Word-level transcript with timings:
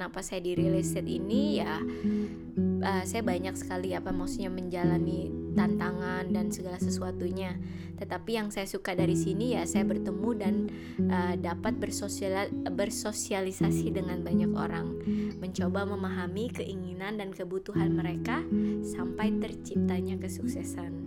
kenapa 0.00 0.24
saya 0.24 0.40
di 0.40 0.56
real 0.56 0.80
estate 0.80 1.12
ini 1.12 1.60
ya 1.60 1.76
uh, 1.76 3.04
saya 3.04 3.20
banyak 3.20 3.52
sekali 3.52 3.92
apa 3.92 4.08
maksudnya 4.16 4.48
menjalani 4.48 5.28
tantangan 5.52 6.24
dan 6.32 6.48
segala 6.48 6.80
sesuatunya. 6.80 7.60
Tetapi 8.00 8.40
yang 8.40 8.48
saya 8.48 8.64
suka 8.64 8.96
dari 8.96 9.12
sini 9.12 9.60
ya 9.60 9.68
saya 9.68 9.84
bertemu 9.84 10.30
dan 10.40 10.54
uh, 11.04 11.36
dapat 11.36 11.76
bersosial 11.76 12.48
bersosialisasi 12.72 13.92
dengan 13.92 14.24
banyak 14.24 14.56
orang, 14.56 14.96
mencoba 15.36 15.84
memahami 15.84 16.48
keinginan 16.48 17.20
dan 17.20 17.36
kebutuhan 17.36 17.92
mereka 17.92 18.40
sampai 18.80 19.36
terciptanya 19.36 20.16
kesuksesan. 20.16 20.99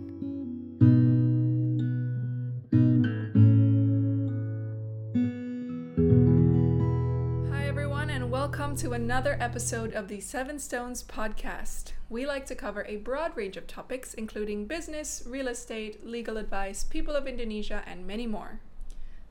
To 8.83 8.91
another 8.91 9.37
episode 9.39 9.93
of 9.93 10.09
the 10.09 10.19
Seven 10.19 10.59
Stones 10.59 11.03
podcast. 11.03 11.93
We 12.09 12.25
like 12.25 12.45
to 12.47 12.53
cover 12.53 12.83
a 12.85 12.97
broad 12.97 13.31
range 13.37 13.55
of 13.55 13.65
topics, 13.65 14.13
including 14.13 14.65
business, 14.65 15.23
real 15.25 15.47
estate, 15.47 16.05
legal 16.05 16.35
advice, 16.35 16.83
people 16.83 17.15
of 17.15 17.25
Indonesia, 17.25 17.81
and 17.87 18.05
many 18.05 18.27
more. 18.27 18.59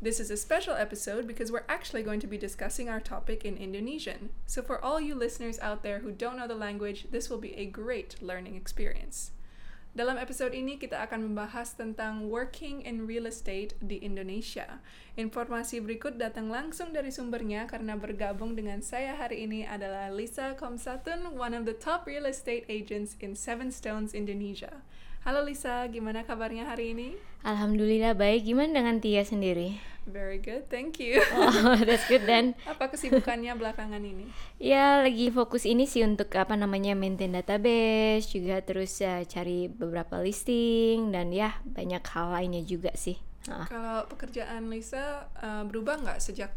This 0.01 0.21
is 0.21 0.31
a 0.31 0.39
special 0.39 0.73
episode 0.73 1.27
because 1.27 1.53
we're 1.53 1.65
actually 1.69 2.03
going 2.03 2.21
to 2.21 2.27
be 2.27 2.39
discussing 2.39 2.89
our 2.89 2.99
topic 2.99 3.45
in 3.45 3.59
Indonesian. 3.59 4.31
So, 4.47 4.63
for 4.63 4.83
all 4.83 4.99
you 4.99 5.15
listeners 5.15 5.59
out 5.59 5.83
there 5.83 5.99
who 5.99 6.13
don't 6.13 6.39
know 6.39 6.49
the 6.49 6.55
language, 6.55 7.09
this 7.11 7.29
will 7.29 7.37
be 7.37 7.55
a 7.59 7.67
great 7.67 8.23
learning 8.23 8.57
experience. 8.57 9.33
Dalam 9.93 10.17
episode 10.17 10.57
ini 10.57 10.81
kita 10.81 11.05
akan 11.05 11.29
membahas 11.29 11.77
tentang 11.77 12.33
working 12.33 12.81
in 12.81 13.05
real 13.05 13.29
estate 13.29 13.77
di 13.77 14.01
Indonesia. 14.01 14.81
Informasi 15.21 15.85
berikut 15.85 16.17
datang 16.17 16.49
langsung 16.49 16.97
dari 16.97 17.13
sumbernya 17.13 17.69
karena 17.69 17.93
bergabung 18.01 18.57
dengan 18.57 18.81
saya 18.81 19.13
hari 19.13 19.45
ini 19.45 19.69
adalah 19.69 20.09
Lisa 20.09 20.57
Komsatun, 20.57 21.37
one 21.37 21.53
of 21.53 21.69
the 21.69 21.77
top 21.77 22.09
real 22.09 22.25
estate 22.25 22.65
agents 22.73 23.21
in 23.21 23.37
Seven 23.37 23.69
Stones 23.69 24.17
Indonesia. 24.17 24.81
Halo 25.29 25.45
Lisa, 25.45 25.85
gimana 25.93 26.25
kabarnya 26.25 26.73
hari 26.73 26.97
ini? 26.97 27.21
Alhamdulillah 27.45 28.17
baik. 28.17 28.49
Gimana 28.49 28.81
dengan 28.81 28.97
Tia 28.97 29.29
sendiri? 29.29 29.92
Very 30.03 30.43
good, 30.43 30.67
thank 30.67 30.99
you. 30.99 31.23
Oh, 31.33 31.79
that's 31.79 32.07
good 32.11 32.27
then. 32.27 32.59
apa 32.71 32.91
kesibukannya 32.91 33.55
belakangan 33.55 34.03
ini? 34.03 34.27
Ya, 34.59 34.99
lagi 34.99 35.31
fokus 35.31 35.63
ini 35.63 35.87
sih 35.87 36.03
untuk 36.03 36.35
apa 36.35 36.59
namanya 36.59 36.99
maintain 36.99 37.31
database, 37.31 38.31
juga 38.31 38.59
terus 38.63 38.99
ya 38.99 39.23
cari 39.23 39.71
beberapa 39.71 40.19
listing 40.19 41.15
dan 41.15 41.31
ya 41.31 41.63
banyak 41.63 42.03
hal 42.03 42.35
lainnya 42.35 42.63
juga 42.67 42.91
sih. 42.99 43.19
Kalau 43.43 44.07
pekerjaan 44.07 44.71
Lisa 44.71 45.27
uh, 45.43 45.67
berubah 45.67 45.99
nggak 45.99 46.23
sejak 46.23 46.55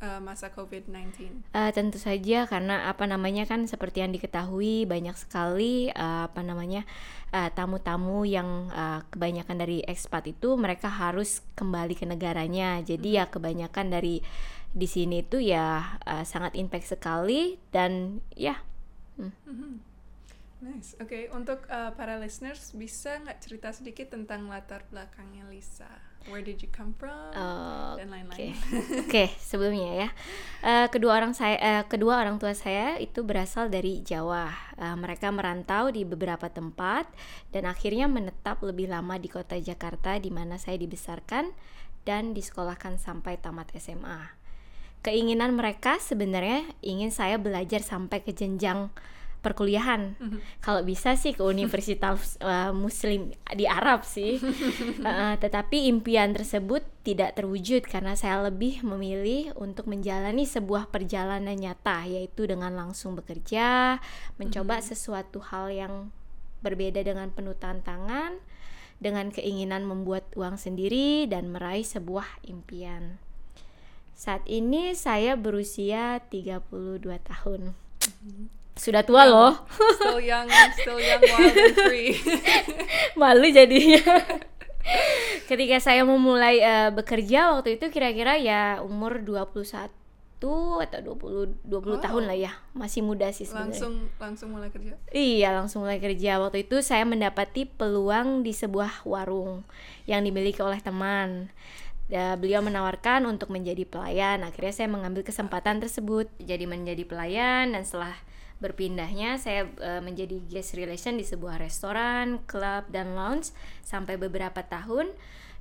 uh, 0.00 0.20
masa 0.22 0.50
COVID-19? 0.50 1.44
Uh, 1.52 1.70
tentu 1.70 2.00
saja 2.00 2.48
karena 2.48 2.88
apa 2.90 3.04
namanya 3.04 3.44
kan 3.44 3.66
seperti 3.68 4.02
yang 4.02 4.10
diketahui 4.10 4.88
banyak 4.88 5.14
sekali 5.14 5.92
uh, 5.92 6.30
apa 6.30 6.40
namanya 6.42 6.86
tamu-tamu 7.34 8.22
uh, 8.22 8.30
yang 8.30 8.70
uh, 8.70 9.02
kebanyakan 9.10 9.58
dari 9.58 9.82
ekspat 9.82 10.30
itu 10.30 10.54
mereka 10.54 10.86
harus 10.86 11.42
kembali 11.58 11.98
ke 11.98 12.06
negaranya. 12.06 12.78
Jadi 12.86 13.18
ya 13.18 13.26
kebanyakan 13.26 13.90
dari 13.90 14.22
di 14.74 14.86
sini 14.90 15.22
itu 15.22 15.38
ya 15.38 15.98
uh, 16.02 16.26
sangat 16.26 16.58
impact 16.58 16.94
sekali 16.98 17.58
dan 17.70 18.22
ya. 18.34 18.58
Hmm. 19.14 19.30
Mm-hmm. 19.46 19.74
Nice. 20.64 20.96
Oke, 20.96 21.06
okay. 21.06 21.22
untuk 21.28 21.68
uh, 21.68 21.92
para 21.92 22.16
listeners 22.16 22.72
bisa 22.72 23.20
nggak 23.20 23.38
cerita 23.44 23.68
sedikit 23.70 24.16
tentang 24.16 24.48
latar 24.48 24.82
belakangnya 24.88 25.44
Lisa? 25.52 25.90
Where 26.24 26.40
did 26.40 26.64
you 26.64 26.72
come 26.72 26.96
from 26.96 27.12
uh, 27.36 28.00
dan 28.00 28.08
lain-lain. 28.08 28.32
Oke, 28.32 28.56
okay. 28.56 28.98
okay, 29.04 29.28
sebelumnya 29.36 29.90
ya. 29.92 30.08
Uh, 30.64 30.86
kedua 30.88 31.20
orang 31.20 31.36
saya 31.36 31.60
uh, 31.60 31.84
kedua 31.84 32.16
orang 32.24 32.40
tua 32.40 32.56
saya 32.56 32.96
itu 32.96 33.20
berasal 33.20 33.68
dari 33.68 34.00
Jawa. 34.00 34.48
Uh, 34.80 34.96
mereka 34.96 35.28
merantau 35.28 35.92
di 35.92 36.08
beberapa 36.08 36.48
tempat 36.48 37.04
dan 37.52 37.68
akhirnya 37.68 38.08
menetap 38.08 38.64
lebih 38.64 38.88
lama 38.88 39.20
di 39.20 39.28
kota 39.28 39.60
Jakarta 39.60 40.16
di 40.16 40.32
mana 40.32 40.56
saya 40.56 40.80
dibesarkan 40.80 41.52
dan 42.08 42.32
disekolahkan 42.32 42.96
sampai 42.96 43.36
tamat 43.36 43.76
SMA. 43.76 44.44
Keinginan 45.04 45.52
mereka 45.52 46.00
sebenarnya 46.00 46.64
ingin 46.80 47.12
saya 47.12 47.36
belajar 47.36 47.84
sampai 47.84 48.24
ke 48.24 48.32
jenjang 48.32 48.88
perkuliahan. 49.44 50.16
Mm-hmm. 50.16 50.40
Kalau 50.64 50.80
bisa 50.80 51.12
sih 51.20 51.36
ke 51.36 51.44
universitas 51.44 52.40
uh, 52.40 52.72
muslim 52.84 53.36
di 53.52 53.68
Arab 53.68 54.08
sih. 54.08 54.40
uh, 55.04 55.36
tetapi 55.44 55.92
impian 55.92 56.32
tersebut 56.32 56.80
tidak 57.04 57.36
terwujud 57.36 57.84
karena 57.84 58.16
saya 58.16 58.48
lebih 58.48 58.80
memilih 58.80 59.52
untuk 59.60 59.84
menjalani 59.92 60.48
sebuah 60.48 60.88
perjalanan 60.88 61.52
nyata 61.52 62.08
yaitu 62.08 62.48
dengan 62.48 62.72
langsung 62.72 63.12
bekerja, 63.12 64.00
mencoba 64.40 64.80
mm-hmm. 64.80 64.88
sesuatu 64.88 65.44
hal 65.52 65.68
yang 65.68 65.94
berbeda 66.64 67.04
dengan 67.04 67.28
penuh 67.28 67.52
tantangan 67.52 68.40
dengan 68.96 69.28
keinginan 69.28 69.84
membuat 69.84 70.24
uang 70.32 70.56
sendiri 70.56 71.28
dan 71.28 71.52
meraih 71.52 71.84
sebuah 71.84 72.40
impian. 72.48 73.20
Saat 74.16 74.48
ini 74.48 74.96
saya 74.96 75.36
berusia 75.36 76.24
32 76.32 77.04
tahun. 77.20 77.76
Mm-hmm 78.00 78.63
sudah 78.74 79.06
tua 79.06 79.22
yeah, 79.24 79.30
loh. 79.30 79.52
Still 79.98 80.20
young, 80.22 80.48
still 80.82 80.98
young, 80.98 81.22
wild 81.22 81.54
and 81.54 81.76
free. 81.78 82.18
Malu 83.20 83.48
jadinya. 83.54 84.02
Ketika 85.50 85.78
saya 85.80 86.02
memulai 86.04 86.60
uh, 86.60 86.90
bekerja 86.92 87.56
waktu 87.56 87.80
itu 87.80 87.88
kira-kira 87.88 88.36
ya 88.36 88.82
umur 88.82 89.22
21 89.22 89.88
atau 90.44 91.00
20 91.00 91.64
20 91.64 91.70
oh. 91.70 92.02
tahun 92.02 92.24
lah 92.28 92.36
ya. 92.36 92.52
Masih 92.74 93.00
muda 93.00 93.30
sih 93.30 93.46
sebenarnya. 93.46 93.78
Langsung 93.78 93.94
langsung 94.18 94.48
mulai 94.52 94.68
kerja. 94.68 94.98
Iya, 95.14 95.54
langsung 95.54 95.86
mulai 95.86 96.02
kerja. 96.02 96.42
Waktu 96.42 96.66
itu 96.66 96.82
saya 96.82 97.06
mendapati 97.06 97.70
peluang 97.70 98.42
di 98.42 98.52
sebuah 98.52 99.06
warung 99.06 99.64
yang 100.04 100.26
dimiliki 100.26 100.60
oleh 100.60 100.82
teman. 100.82 101.48
Ya, 102.12 102.36
beliau 102.36 102.60
menawarkan 102.60 103.24
untuk 103.24 103.48
menjadi 103.48 103.88
pelayan. 103.88 104.44
Akhirnya 104.44 104.76
saya 104.76 104.92
mengambil 104.92 105.24
kesempatan 105.24 105.80
tersebut 105.80 106.28
jadi 106.36 106.68
menjadi 106.68 107.08
pelayan 107.08 107.72
dan 107.72 107.80
setelah 107.80 108.12
berpindahnya 108.62 109.36
saya 109.36 109.66
uh, 109.82 110.00
menjadi 110.00 110.40
guest 110.46 110.78
relation 110.78 111.18
di 111.18 111.26
sebuah 111.26 111.58
restoran, 111.58 112.42
klub 112.46 112.86
dan 112.90 113.18
lounge 113.18 113.50
sampai 113.82 114.18
beberapa 114.18 114.62
tahun 114.62 115.10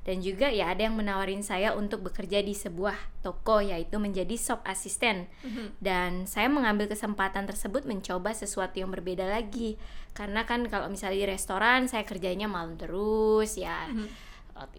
dan 0.04 0.20
juga 0.20 0.52
ya 0.52 0.76
ada 0.76 0.92
yang 0.92 1.00
menawarin 1.00 1.40
saya 1.40 1.72
untuk 1.72 2.04
bekerja 2.04 2.44
di 2.44 2.52
sebuah 2.52 3.24
toko 3.24 3.64
yaitu 3.64 3.96
menjadi 4.04 4.36
shop 4.36 4.60
assistant 4.68 5.32
mm-hmm. 5.48 5.80
dan 5.80 6.28
saya 6.28 6.52
mengambil 6.52 6.92
kesempatan 6.92 7.48
tersebut 7.48 7.88
mencoba 7.88 8.36
sesuatu 8.36 8.84
yang 8.84 8.92
berbeda 8.92 9.24
lagi 9.24 9.80
karena 10.12 10.44
kan 10.44 10.68
kalau 10.68 10.92
misalnya 10.92 11.24
di 11.24 11.28
restoran 11.32 11.88
saya 11.88 12.04
kerjanya 12.04 12.52
malam 12.52 12.76
terus 12.76 13.56
ya 13.56 13.88
mm-hmm. 13.88 14.08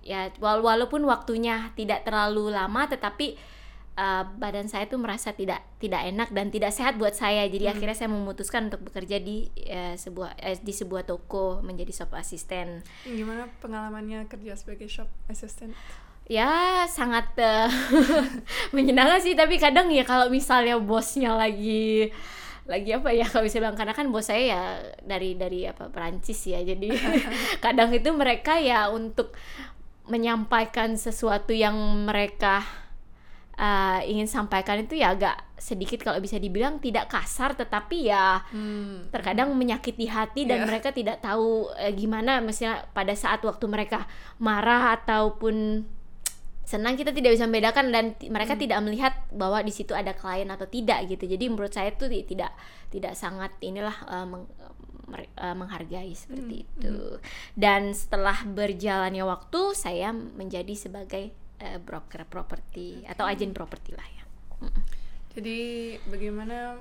ya 0.05 0.29
walaupun 0.45 1.01
waktunya 1.09 1.73
tidak 1.73 2.05
terlalu 2.05 2.53
lama 2.53 2.85
tetapi 2.85 3.41
uh, 3.95 4.25
badan 4.39 4.67
saya 4.67 4.87
tuh 4.91 4.99
merasa 4.99 5.35
tidak 5.35 5.63
tidak 5.79 6.03
enak 6.07 6.29
dan 6.35 6.51
tidak 6.51 6.71
sehat 6.75 6.99
buat 6.99 7.15
saya. 7.15 7.47
Jadi 7.47 7.67
hmm. 7.67 7.73
akhirnya 7.75 7.97
saya 7.97 8.11
memutuskan 8.11 8.71
untuk 8.71 8.87
bekerja 8.91 9.19
di 9.23 9.49
uh, 9.71 9.95
sebuah 9.95 10.39
uh, 10.39 10.57
di 10.61 10.73
sebuah 10.75 11.03
toko 11.07 11.63
menjadi 11.63 12.05
shop 12.05 12.15
assistant 12.19 12.85
gimana 13.07 13.47
pengalamannya 13.63 14.27
kerja 14.27 14.59
sebagai 14.59 14.91
shop 14.91 15.09
assistant? 15.31 15.73
Ya 16.25 16.85
sangat 16.89 17.37
uh, 17.37 17.69
menyenangkan 18.77 19.21
sih. 19.21 19.37
Tapi 19.37 19.61
kadang 19.61 19.93
ya 19.93 20.03
kalau 20.03 20.33
misalnya 20.33 20.81
bosnya 20.81 21.37
lagi 21.37 22.11
lagi 22.65 22.97
apa 22.97 23.13
ya 23.13 23.29
kalau 23.29 23.45
bisa 23.45 23.61
bilang. 23.61 23.77
Karena 23.77 23.93
kan 23.93 24.09
bos 24.09 24.29
saya 24.29 24.43
ya 24.43 24.63
dari 25.05 25.37
dari 25.37 25.69
apa 25.69 25.93
Perancis 25.93 26.41
ya. 26.49 26.65
Jadi 26.65 26.91
kadang 27.65 27.93
itu 27.93 28.09
mereka 28.11 28.57
ya 28.57 28.89
untuk 28.89 29.37
menyampaikan 30.05 31.01
sesuatu 31.01 31.57
yang 31.57 31.77
mereka 32.05 32.84
uh, 33.59 34.01
ingin 34.05 34.27
sampaikan 34.27 34.83
itu 34.83 34.99
ya 34.99 35.15
agak 35.15 35.37
sedikit 35.59 36.03
kalau 36.03 36.19
bisa 36.21 36.37
dibilang 36.37 36.83
tidak 36.83 37.09
kasar 37.09 37.55
tetapi 37.57 38.11
ya 38.11 38.43
hmm. 38.53 39.15
terkadang 39.15 39.55
menyakiti 39.55 40.11
hati 40.11 40.45
dan 40.45 40.63
yeah. 40.63 40.69
mereka 40.69 40.91
tidak 40.91 41.23
tahu 41.23 41.71
uh, 41.73 41.93
gimana 41.95 42.43
misalnya 42.43 42.85
pada 42.93 43.15
saat 43.15 43.41
waktu 43.47 43.65
mereka 43.71 44.07
marah 44.43 44.99
ataupun 44.99 45.87
senang 46.65 46.97
kita 46.97 47.13
tidak 47.13 47.37
bisa 47.37 47.45
membedakan 47.45 47.93
dan 47.93 48.05
mereka 48.33 48.57
hmm. 48.57 48.63
tidak 48.65 48.79
melihat 48.81 49.15
bahwa 49.31 49.61
di 49.61 49.73
situ 49.73 49.93
ada 49.93 50.17
klien 50.17 50.49
atau 50.49 50.65
tidak 50.65 51.05
gitu 51.13 51.29
jadi 51.29 51.45
menurut 51.53 51.71
saya 51.71 51.93
itu 51.93 52.09
tidak 52.25 52.57
tidak 52.89 53.13
sangat 53.13 53.53
inilah 53.61 53.95
uh, 54.09 54.25
meng, 54.25 54.49
uh, 55.37 55.55
menghargai 55.55 56.17
seperti 56.17 56.65
hmm. 56.65 56.67
itu 56.81 56.97
dan 57.53 57.93
setelah 57.93 58.49
berjalannya 58.49 59.23
waktu 59.29 59.61
saya 59.77 60.17
menjadi 60.17 60.73
sebagai 60.73 61.44
uh, 61.65 61.81
broker 61.81 62.29
properti 62.29 63.01
atau 63.09 63.25
agen 63.25 63.57
properti 63.57 63.97
lah 63.97 64.05
ya. 64.05 64.25
Jadi 65.35 65.59
bagaimana 66.07 66.79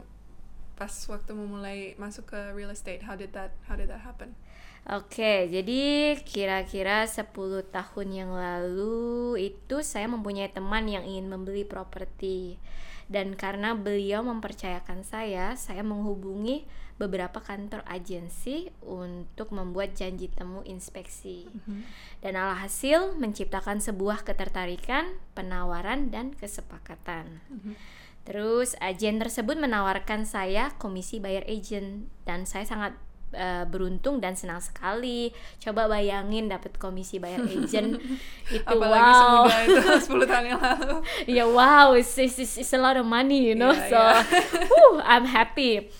pas 0.76 0.92
waktu 1.08 1.32
memulai 1.32 1.96
masuk 1.96 2.36
ke 2.36 2.40
real 2.52 2.70
estate? 2.70 3.02
How 3.08 3.16
did 3.16 3.32
that 3.32 3.56
How 3.66 3.80
did 3.80 3.88
that 3.88 4.04
happen? 4.04 4.36
Oke, 4.84 5.48
jadi 5.48 6.12
kira-kira 6.28 7.08
10 7.08 7.32
tahun 7.72 8.08
yang 8.12 8.36
lalu 8.36 9.40
itu 9.56 9.80
saya 9.80 10.12
mempunyai 10.12 10.52
teman 10.52 10.92
yang 10.92 11.08
ingin 11.08 11.32
membeli 11.32 11.64
properti. 11.64 12.60
Dan 13.08 13.40
karena 13.40 13.80
beliau 13.80 14.28
mempercayakan 14.28 15.08
saya, 15.08 15.56
saya 15.56 15.88
menghubungi 15.88 16.68
beberapa 17.06 17.44
kantor 17.44 17.84
agensi 17.84 18.72
untuk 18.84 19.52
membuat 19.52 19.94
janji 19.94 20.32
temu 20.32 20.64
inspeksi. 20.64 21.48
Dan 22.24 22.40
alhasil 22.40 23.16
menciptakan 23.20 23.84
sebuah 23.84 24.24
ketertarikan, 24.24 25.20
penawaran, 25.36 26.10
dan 26.10 26.32
kesepakatan. 26.32 27.44
Terus 28.24 28.80
agen 28.80 29.20
tersebut 29.20 29.60
menawarkan 29.60 30.24
saya 30.24 30.72
komisi 30.80 31.20
bayar 31.20 31.44
agent 31.44 32.08
dan 32.24 32.48
saya 32.48 32.64
sangat 32.64 32.96
uh, 33.36 33.66
beruntung 33.68 34.22
dan 34.24 34.38
senang 34.38 34.64
sekali. 34.64 35.34
Coba 35.60 35.90
bayangin 35.90 36.48
dapat 36.48 36.78
komisi 36.80 37.20
bayar 37.20 37.44
agent 37.56 38.00
itu 38.48 38.64
Apalagi 38.64 39.12
wow. 39.12 39.44
semudah 39.50 39.60
itu 39.68 39.82
10 40.24 40.32
tahun 40.32 40.46
yang 40.56 40.62
lalu. 40.62 40.96
ya 41.28 41.46
wow, 41.50 41.88
it's, 41.98 42.16
it's, 42.16 42.40
it's, 42.40 42.74
a 42.74 42.80
lot 42.80 42.96
of 42.96 43.04
money, 43.04 43.52
you 43.52 43.56
know. 43.58 43.76
Iya, 43.76 43.90
so, 43.92 44.00
iya. 44.00 44.18
whew, 44.72 45.04
I'm 45.04 45.28
happy. 45.28 45.92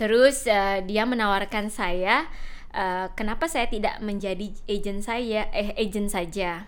Terus 0.00 0.48
uh, 0.48 0.80
dia 0.80 1.04
menawarkan 1.04 1.68
saya 1.68 2.24
uh, 2.72 3.12
kenapa 3.12 3.52
saya 3.52 3.68
tidak 3.68 4.00
menjadi 4.00 4.48
agent 4.64 5.04
saya 5.04 5.52
eh 5.52 5.76
agent 5.76 6.08
saja. 6.08 6.64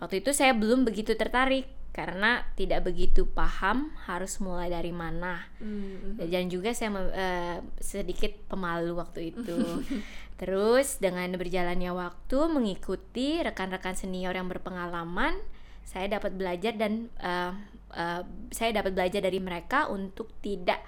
Waktu 0.00 0.24
itu 0.24 0.32
saya 0.32 0.56
belum 0.56 0.88
begitu 0.88 1.12
tertarik 1.12 1.68
karena 1.94 2.42
tidak 2.58 2.90
begitu 2.90 3.22
paham 3.22 3.94
harus 4.10 4.42
mulai 4.42 4.66
dari 4.66 4.90
mana. 4.90 5.46
Mm, 5.62 6.18
Dan 6.26 6.50
juga 6.50 6.74
saya 6.74 6.90
eh, 7.14 7.58
sedikit 7.78 8.34
pemalu 8.50 8.98
waktu 8.98 9.30
itu. 9.30 9.54
Terus 10.42 10.98
dengan 10.98 11.30
berjalannya 11.38 11.94
waktu 11.94 12.38
mengikuti 12.50 13.38
rekan-rekan 13.38 13.94
senior 13.94 14.34
yang 14.34 14.50
berpengalaman, 14.50 15.38
saya 15.86 16.18
dapat 16.18 16.34
belajar 16.34 16.74
dan 16.74 17.06
eh, 17.22 17.54
eh, 17.94 18.22
saya 18.50 18.70
dapat 18.74 18.90
belajar 18.90 19.22
dari 19.22 19.38
mereka 19.38 19.86
untuk 19.86 20.34
tidak 20.42 20.82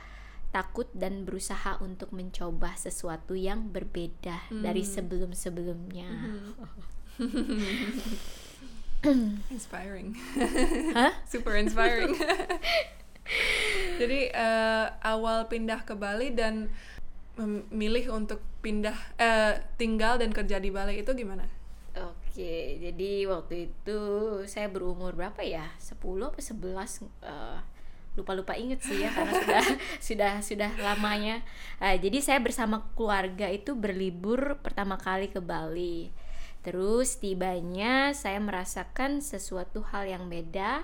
takut 0.57 0.89
dan 0.97 1.29
berusaha 1.29 1.77
untuk 1.85 2.17
mencoba 2.17 2.73
sesuatu 2.81 3.37
yang 3.37 3.69
berbeda 3.69 4.49
dari 4.49 4.89
sebelum-sebelumnya. 4.89 6.09
Inspiring. 9.53 10.17
Hah? 10.97 11.13
Super 11.29 11.61
inspiring. 11.61 12.17
Jadi 14.01 14.33
eh, 14.33 14.87
awal 15.05 15.45
pindah 15.53 15.85
ke 15.85 15.93
Bali 15.93 16.33
dan 16.33 16.73
memilih 17.37 18.17
untuk 18.17 18.41
pindah 18.65 18.97
eh, 19.21 19.61
tinggal 19.77 20.17
dan 20.17 20.33
kerja 20.33 20.57
di 20.57 20.73
Bali 20.73 21.05
itu 21.05 21.13
gimana? 21.13 21.45
Oke, 21.97 22.81
jadi 22.81 23.29
waktu 23.29 23.69
itu 23.69 24.01
saya 24.49 24.73
berumur 24.73 25.13
berapa 25.13 25.45
ya? 25.45 25.69
10 25.77 26.01
apa 26.01 26.41
11 26.41 27.05
eh, 27.21 27.61
lupa-lupa 28.17 28.57
inget 28.57 28.81
sih 28.81 29.05
ya 29.05 29.13
karena 29.13 29.33
sudah 29.37 29.65
sudah 30.09 30.33
sudah 30.41 30.71
lamanya. 30.81 31.45
Eh, 31.79 32.01
jadi 32.01 32.19
saya 32.25 32.39
bersama 32.41 32.89
keluarga 32.97 33.47
itu 33.53 33.77
berlibur 33.77 34.59
pertama 34.65 34.97
kali 34.97 35.29
ke 35.29 35.39
Bali. 35.39 36.11
Terus 36.67 37.23
tibanya 37.23 38.11
saya 38.11 38.43
merasakan 38.43 39.23
sesuatu 39.23 39.87
hal 39.95 40.11
yang 40.11 40.27
beda, 40.27 40.83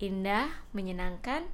indah, 0.00 0.48
menyenangkan, 0.72 1.44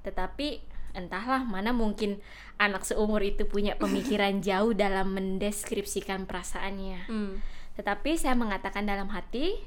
tetapi 0.00 0.64
entahlah 0.96 1.44
mana 1.44 1.70
mungkin 1.70 2.18
anak 2.56 2.82
seumur 2.82 3.20
itu 3.22 3.44
punya 3.46 3.76
pemikiran 3.76 4.40
jauh 4.46 4.72
dalam 4.72 5.12
mendeskripsikan 5.12 6.24
perasaannya. 6.24 7.12
Hmm, 7.12 7.44
Tetapi 7.76 8.16
saya 8.16 8.32
mengatakan 8.38 8.88
dalam 8.88 9.10
hati 9.12 9.58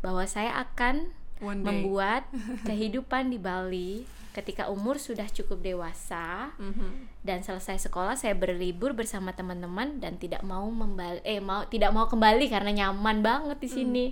bahwa 0.00 0.24
saya 0.24 0.56
akan. 0.62 1.12
Membuat 1.40 2.26
kehidupan 2.68 3.28
di 3.28 3.38
Bali 3.38 3.92
ketika 4.30 4.66
umur 4.66 4.98
sudah 4.98 5.26
cukup 5.26 5.62
dewasa 5.62 6.50
Mhm. 6.58 7.22
dan 7.22 7.40
selesai 7.40 7.86
sekolah 7.86 8.14
saya 8.14 8.34
berlibur 8.34 8.90
bersama 8.90 9.30
teman-teman 9.30 9.98
dan 9.98 10.18
tidak 10.18 10.42
mau 10.42 10.66
membali 10.66 11.22
eh 11.22 11.38
mau 11.38 11.62
tidak 11.64 11.90
mau 11.90 12.06
kembali 12.06 12.46
karena 12.48 12.70
nyaman 12.74 13.22
banget 13.22 13.58
di 13.58 13.70
sini. 13.70 14.04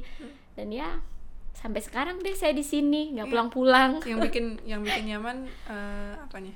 Dan 0.54 0.70
ya 0.70 1.02
sampai 1.52 1.80
sekarang 1.80 2.18
deh 2.18 2.32
saya 2.32 2.52
di 2.52 2.62
sini 2.62 3.10
nggak 3.12 3.26
Iya. 3.26 3.32
pulang-pulang. 3.34 3.90
Yang 4.02 4.18
bikin 4.30 4.46
yang 4.70 4.80
bikin 4.80 5.04
nyaman 5.08 5.36
eh, 5.66 6.14
apanya? 6.16 6.54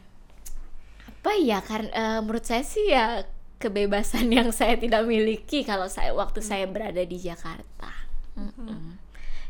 apa 1.07 1.35
ya 1.35 1.59
karena 1.59 2.23
menurut 2.23 2.47
saya 2.47 2.63
sih 2.63 2.87
ya 2.87 3.27
kebebasan 3.59 4.31
yang 4.31 4.55
saya 4.55 4.79
tidak 4.79 5.03
miliki 5.03 5.67
kalau 5.67 5.91
saya 5.91 6.15
waktu 6.15 6.39
saya 6.39 6.71
berada 6.71 7.03
di 7.03 7.19
Jakarta 7.19 7.91
Mm-mm. 8.39 8.95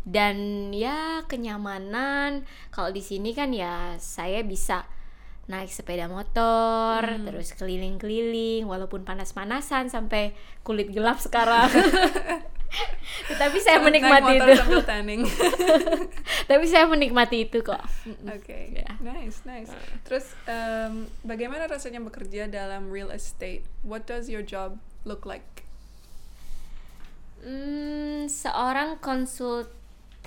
Dan 0.07 0.71
ya 0.71 1.27
kenyamanan. 1.27 2.47
Kalau 2.71 2.95
di 2.95 3.03
sini 3.03 3.35
kan 3.35 3.51
ya 3.51 3.99
saya 3.99 4.47
bisa 4.47 4.87
naik 5.47 5.71
sepeda 5.71 6.11
motor 6.11 7.07
terus 7.23 7.55
keliling-keliling 7.55 8.67
walaupun 8.67 9.07
panas-panasan 9.07 9.87
sampai 9.91 10.35
kulit 10.63 10.91
gelap 10.95 11.19
sekarang. 11.19 11.71
Tetapi 13.31 13.59
saya 13.63 13.79
menikmati 13.79 14.43
itu. 14.43 14.53
tapi 16.51 16.65
saya 16.67 16.85
menikmati 16.91 17.47
itu 17.47 17.63
kok. 17.63 17.83
Oke, 18.27 18.75
Ya. 18.75 18.99
nice, 19.03 19.43
nice. 19.47 19.71
Terus, 20.03 20.35
em, 20.47 21.07
bagaimana 21.23 21.71
rasanya 21.71 22.03
bekerja 22.03 22.51
dalam 22.51 22.91
real 22.91 23.11
estate? 23.15 23.63
What 23.87 24.05
does 24.11 24.27
your 24.27 24.43
job 24.43 24.79
look 25.07 25.25
like? 25.25 25.67
Hmm, 27.47 28.27
seorang 28.27 28.99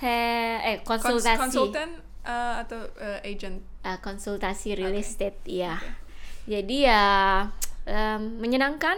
konsulte 0.00 0.64
eh 0.64 0.76
Cons- 0.80 1.04
konsultasi 1.04 1.38
konsultan 1.38 1.90
eh, 2.24 2.54
atau 2.64 2.80
eh, 2.96 3.20
agent? 3.22 3.60
eh, 3.84 3.98
konsultasi 4.00 4.72
real 4.74 4.96
Oke. 4.96 5.04
estate 5.04 5.40
ya. 5.44 5.76
Oke. 5.76 5.88
Jadi 6.48 6.76
ya 6.82 7.04
em, 7.84 8.40
menyenangkan, 8.40 8.96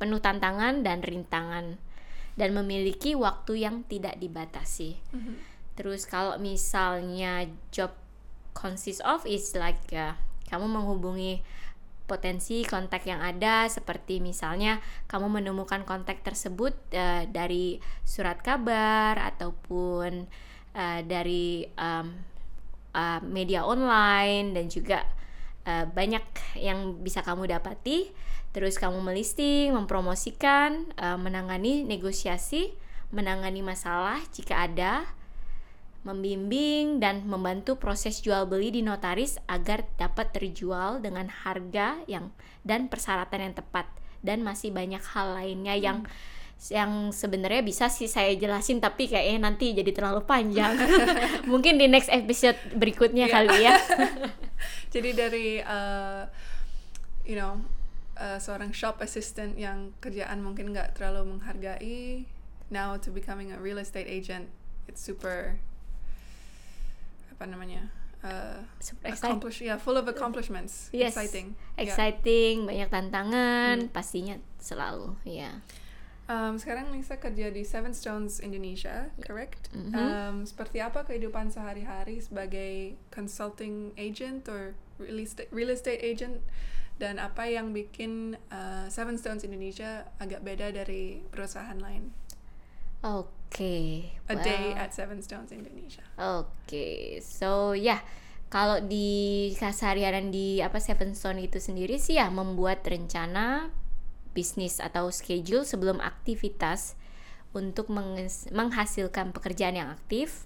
penuh 0.00 0.18
tantangan 0.18 0.80
dan 0.80 1.04
rintangan 1.04 1.76
dan 2.38 2.50
memiliki 2.54 3.12
waktu 3.12 3.60
yang 3.60 3.84
tidak 3.84 4.16
dibatasi. 4.16 4.96
Mhm. 5.12 5.34
Terus 5.76 6.08
kalau 6.08 6.40
misalnya 6.40 7.46
job 7.70 7.94
consist 8.50 8.98
of 9.06 9.22
is 9.28 9.54
like 9.54 9.78
ya, 9.90 10.18
kamu 10.48 10.66
menghubungi 10.66 11.44
potensi 12.08 12.64
kontak 12.64 13.04
yang 13.04 13.20
ada 13.20 13.68
seperti 13.68 14.18
misalnya 14.18 14.80
kamu 15.06 15.28
menemukan 15.28 15.84
kontak 15.84 16.24
tersebut 16.24 16.72
eh, 16.96 17.28
dari 17.28 17.76
surat 18.08 18.40
kabar 18.40 19.20
ataupun 19.20 20.24
eh, 20.72 21.00
dari 21.04 21.68
em, 21.68 22.06
eh, 22.96 23.20
media 23.28 23.68
online 23.68 24.56
dan 24.56 24.66
juga 24.72 25.04
eh, 25.68 25.84
banyak 25.84 26.24
yang 26.58 27.04
bisa 27.04 27.20
kamu 27.20 27.52
dapati. 27.52 28.08
Terus 28.56 28.80
kamu 28.80 29.04
melisting 29.04 29.76
mempromosikan 29.76 30.88
eh, 30.96 31.18
menangani 31.20 31.84
negosiasi 31.84 32.72
menangani 33.08 33.64
masalah 33.64 34.20
jika 34.36 34.68
ada 34.68 35.08
membimbing 36.06 37.02
dan 37.02 37.26
membantu 37.26 37.74
proses 37.76 38.22
jual 38.22 38.46
beli 38.46 38.70
di 38.70 38.80
notaris 38.82 39.36
agar 39.50 39.84
dapat 39.98 40.30
terjual 40.30 41.02
dengan 41.02 41.26
harga 41.28 41.98
yang 42.06 42.30
dan 42.62 42.86
persyaratan 42.86 43.50
yang 43.50 43.54
tepat. 43.58 43.86
Dan 44.18 44.42
masih 44.42 44.74
banyak 44.74 45.02
hal 45.14 45.34
lainnya 45.34 45.74
yang 45.78 46.06
yang 46.66 47.14
sebenarnya 47.14 47.62
bisa 47.62 47.86
sih 47.86 48.10
saya 48.10 48.34
jelasin 48.34 48.82
tapi 48.82 49.06
kayaknya 49.06 49.46
nanti 49.46 49.78
jadi 49.78 49.94
terlalu 49.94 50.26
panjang. 50.26 50.74
Mungkin 51.50 51.78
di 51.78 51.86
next 51.86 52.10
episode 52.10 52.58
berikutnya 52.74 53.30
Iya. 53.30 53.34
kali 53.34 53.56
ya. 53.62 53.74
Jadi 54.94 55.10
dari, 55.14 55.62
eh, 55.62 56.22
you 57.22 57.38
know, 57.38 57.62
eh, 58.18 58.42
seorang 58.42 58.74
shop 58.74 58.98
assistant 58.98 59.54
yang 59.54 59.94
kerjaan 60.02 60.42
mungkin 60.42 60.74
nggak 60.74 60.98
terlalu 60.98 61.36
menghargai, 61.38 62.26
now 62.74 62.98
to 62.98 63.14
becoming 63.14 63.54
a 63.54 63.58
real 63.62 63.78
estate 63.78 64.10
agent, 64.10 64.50
it's 64.90 64.98
super, 64.98 65.62
apa 67.38 67.46
namanya, 67.46 67.86
Super 68.82 69.14
exciting. 69.14 69.38
accomplish, 69.38 69.62
yeah, 69.62 69.78
full 69.78 69.94
of 69.94 70.04
accomplishments, 70.04 70.90
Yes. 70.90 71.14
exciting. 71.14 71.54
Yeah. 71.78 71.86
exciting 71.86 72.66
banyak 72.66 72.90
tantangan 72.90 73.86
Hmm. 73.86 73.94
pastinya 73.94 74.34
selalu 74.58 75.14
ya 75.22 75.62
Um, 76.28 76.60
sekarang 76.60 76.92
Lisa 76.92 77.16
kerja 77.16 77.48
di 77.48 77.64
Seven 77.64 77.96
Stones 77.96 78.36
Indonesia, 78.38 79.08
correct? 79.24 79.72
Mhm. 79.72 79.94
Um, 79.96 80.36
seperti 80.44 80.76
apa 80.76 81.00
kehidupan 81.00 81.48
sehari-hari 81.48 82.20
sebagai 82.20 83.00
consulting 83.08 83.96
agent 83.96 84.44
or 84.44 84.76
real 84.98 85.16
estate, 85.16 85.48
real 85.48 85.72
estate 85.72 86.04
agent? 86.04 86.44
Dan 87.00 87.16
apa 87.16 87.48
yang 87.48 87.72
bikin 87.72 88.36
uh, 88.50 88.90
Seven 88.90 89.16
Stones 89.16 89.40
Indonesia 89.40 90.04
agak 90.18 90.44
beda 90.44 90.68
dari 90.68 91.24
perusahaan 91.24 91.80
lain? 91.80 92.12
oke 93.00 93.30
A 94.28 94.34
day 94.36 94.76
well. 94.76 94.84
at 94.84 94.90
Seven 94.92 95.24
Stones 95.24 95.50
Indonesia. 95.50 96.04
Oke, 96.20 97.18
so 97.24 97.72
ya 97.72 98.04
kalau 98.48 98.80
di 98.80 99.52
keseharian 99.56 100.32
di 100.32 100.60
apa 100.64 100.80
Seven 100.80 101.12
Stone 101.12 101.44
itu 101.44 101.60
sendiri 101.60 102.00
sih 102.00 102.16
ya 102.16 102.32
membuat 102.32 102.84
rencana 102.84 103.72
bisnis 104.32 104.78
atau 104.78 105.10
schedule 105.10 105.64
sebelum 105.66 106.00
aktivitas 106.00 106.94
untuk 107.56 107.88
menghasilkan 108.52 109.32
pekerjaan 109.32 109.74
yang 109.76 109.88
aktif 109.88 110.44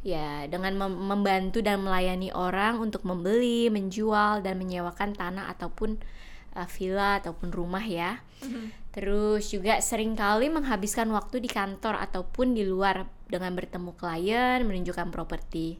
ya 0.00 0.48
dengan 0.48 0.72
mem- 0.80 1.00
membantu 1.12 1.60
dan 1.60 1.84
melayani 1.84 2.32
orang 2.32 2.80
untuk 2.80 3.04
membeli, 3.04 3.68
menjual 3.68 4.40
dan 4.40 4.56
menyewakan 4.56 5.12
tanah 5.12 5.52
ataupun 5.52 6.00
uh, 6.56 6.64
villa 6.64 7.20
ataupun 7.20 7.52
rumah 7.52 7.84
ya. 7.84 8.24
Terus 8.90 9.54
juga 9.54 9.78
sering 9.78 10.18
kali 10.18 10.50
menghabiskan 10.50 11.06
waktu 11.14 11.38
di 11.38 11.50
kantor 11.50 11.98
ataupun 12.02 12.58
di 12.58 12.66
luar 12.66 13.06
dengan 13.30 13.54
bertemu 13.54 13.94
klien, 13.94 14.66
menunjukkan 14.66 15.14
properti. 15.14 15.78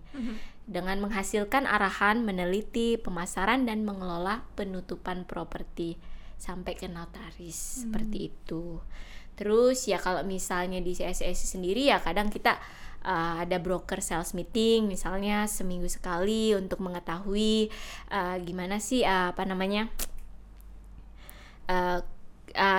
Dengan 0.70 1.02
menghasilkan 1.02 1.66
arahan, 1.66 2.22
meneliti, 2.22 2.94
pemasaran 2.94 3.66
dan 3.66 3.82
mengelola 3.82 4.46
penutupan 4.54 5.26
properti 5.26 5.98
sampai 6.38 6.78
ke 6.78 6.86
notaris 6.86 7.84
seperti 7.84 8.30
itu. 8.30 8.78
Terus 9.34 9.90
ya 9.90 9.98
kalau 9.98 10.22
misalnya 10.22 10.78
di 10.78 10.94
CSS 10.94 11.58
sendiri 11.58 11.90
ya 11.90 11.98
kadang 11.98 12.30
kita 12.30 12.60
uh, 13.04 13.42
ada 13.42 13.56
broker 13.60 14.04
sales 14.04 14.36
meeting 14.36 14.88
misalnya 14.88 15.48
seminggu 15.48 15.88
sekali 15.88 16.52
untuk 16.52 16.80
mengetahui 16.84 17.72
uh, 18.12 18.36
gimana 18.44 18.76
sih 18.78 19.00
uh, 19.04 19.32
apa 19.32 19.42
namanya 19.48 19.88
uh, 21.72 22.04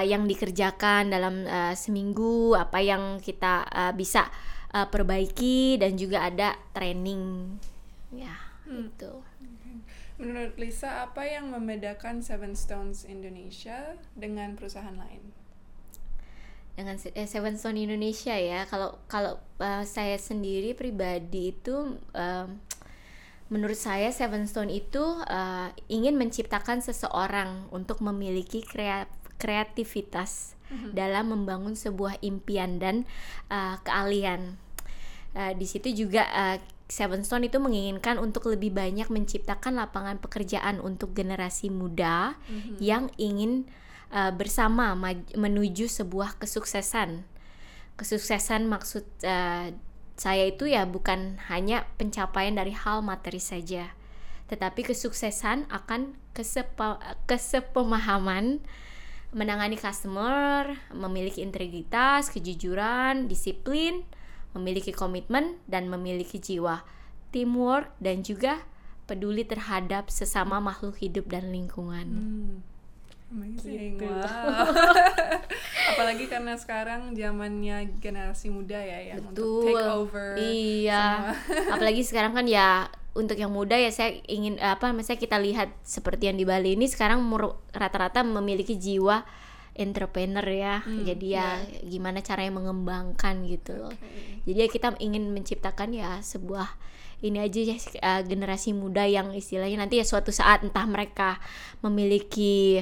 uh, 0.02 0.06
yang 0.06 0.26
dikerjakan 0.26 1.14
dalam 1.14 1.46
uh, 1.46 1.78
seminggu 1.78 2.58
apa 2.58 2.82
yang 2.82 3.22
kita 3.22 3.70
uh, 3.70 3.94
bisa 3.94 4.26
uh, 4.74 4.90
perbaiki 4.90 5.78
dan 5.78 5.94
juga 5.94 6.26
ada 6.26 6.58
training. 6.74 7.54
Ya 8.10 8.34
itu 8.66 9.22
Menurut 10.22 10.54
Lisa, 10.62 11.02
apa 11.02 11.26
yang 11.26 11.50
membedakan 11.50 12.22
Seven 12.22 12.54
Stones 12.54 13.10
Indonesia 13.10 13.98
dengan 14.14 14.54
perusahaan 14.54 14.94
lain? 14.94 15.42
dengan 16.72 16.96
eh, 16.98 17.28
Seven 17.28 17.60
Stone 17.60 17.78
Indonesia 17.78 18.34
ya. 18.34 18.64
Kalau 18.66 18.98
kalau 19.06 19.38
uh, 19.60 19.84
saya 19.84 20.16
sendiri 20.18 20.72
pribadi 20.74 21.52
itu 21.52 22.00
um, 22.16 22.48
menurut 23.52 23.76
saya 23.78 24.10
Seven 24.10 24.48
Stone 24.48 24.72
itu 24.72 25.04
uh, 25.04 25.70
ingin 25.92 26.16
menciptakan 26.16 26.80
seseorang 26.80 27.68
untuk 27.76 28.00
memiliki 28.00 28.64
krea- 28.64 29.10
kreativitas 29.42 30.54
dalam 30.96 31.36
membangun 31.36 31.76
sebuah 31.76 32.22
impian 32.24 32.80
dan 32.80 33.04
uh, 33.52 33.76
keahlian. 33.84 34.56
Uh, 35.36 35.52
di 35.56 35.68
situ 35.68 35.92
juga 35.92 36.24
uh, 36.32 36.58
Seven 36.92 37.24
Stone 37.24 37.48
itu 37.48 37.56
menginginkan 37.56 38.20
untuk 38.20 38.52
lebih 38.52 38.76
banyak 38.76 39.08
menciptakan 39.08 39.80
lapangan 39.80 40.20
pekerjaan 40.20 40.84
untuk 40.84 41.16
generasi 41.16 41.72
muda 41.72 42.36
yang 42.84 43.08
ingin 43.16 43.64
uh, 44.12 44.32
bersama 44.36 44.92
menuju 45.36 45.88
sebuah 45.88 46.36
kesuksesan. 46.36 47.24
Kesuksesan 47.96 48.68
maksud 48.68 49.08
uh, 49.24 49.72
saya 50.20 50.44
itu 50.52 50.68
ya 50.68 50.84
bukan 50.84 51.40
hanya 51.48 51.88
pencapaian 51.96 52.60
dari 52.60 52.76
hal 52.76 53.00
materi 53.00 53.40
saja, 53.40 53.96
tetapi 54.52 54.84
kesuksesan 54.84 55.72
akan 55.72 56.20
kesepa- 56.36 57.00
kesepemahaman 57.24 58.60
menangani 59.32 59.80
customer, 59.80 60.76
memiliki 60.92 61.40
integritas, 61.40 62.28
kejujuran, 62.30 63.32
disiplin, 63.32 64.04
memiliki 64.52 64.92
komitmen 64.92 65.56
dan 65.66 65.88
memiliki 65.88 66.36
jiwa 66.38 66.84
teamwork 67.32 67.88
dan 68.04 68.28
juga 68.28 68.60
peduli 69.08 69.48
terhadap 69.48 70.12
sesama 70.12 70.60
makhluk 70.60 71.00
hidup 71.00 71.32
dan 71.32 71.48
lingkungan. 71.52 72.08
Hmm. 72.12 72.56
Amazing, 73.32 73.96
Gitu. 73.96 74.12
wow. 74.12 74.68
Apalagi 75.94 76.26
karena 76.32 76.54
sekarang 76.56 77.02
zamannya 77.14 77.98
generasi 78.00 78.48
muda 78.50 78.80
ya 78.80 79.14
yang 79.14 79.24
untuk 79.28 79.36
Betul. 79.36 79.66
take 79.68 79.88
over. 79.92 80.28
Iya. 80.40 81.06
Apalagi 81.76 82.02
sekarang 82.08 82.34
kan 82.36 82.46
ya 82.48 82.88
untuk 83.12 83.36
yang 83.36 83.52
muda 83.52 83.76
ya 83.76 83.92
saya 83.92 84.16
ingin 84.32 84.56
apa 84.64 84.96
misalnya 84.96 85.20
kita 85.20 85.38
lihat 85.38 85.70
seperti 85.84 86.32
yang 86.32 86.40
di 86.40 86.48
Bali 86.48 86.80
ini 86.80 86.88
sekarang 86.88 87.20
rata-rata 87.76 88.24
memiliki 88.24 88.80
jiwa 88.80 89.24
entrepreneur 89.76 90.44
ya. 90.48 90.84
Hmm, 90.84 91.04
Jadi 91.04 91.28
ya 91.36 91.60
gimana 91.88 92.20
caranya 92.24 92.60
mengembangkan 92.60 93.44
gitu 93.48 93.76
loh. 93.76 93.92
Oke. 93.92 94.44
Jadi 94.48 94.58
ya 94.58 94.68
kita 94.68 94.88
ingin 95.00 95.32
menciptakan 95.32 95.96
ya 95.96 96.20
sebuah 96.24 96.68
ini 97.22 97.38
aja 97.38 97.60
ya 97.62 97.78
uh, 97.78 98.22
generasi 98.26 98.74
muda 98.74 99.06
yang 99.06 99.32
istilahnya 99.32 99.78
nanti 99.78 100.02
ya 100.02 100.06
suatu 100.06 100.34
saat 100.34 100.66
entah 100.66 100.90
mereka 100.90 101.38
memiliki 101.86 102.82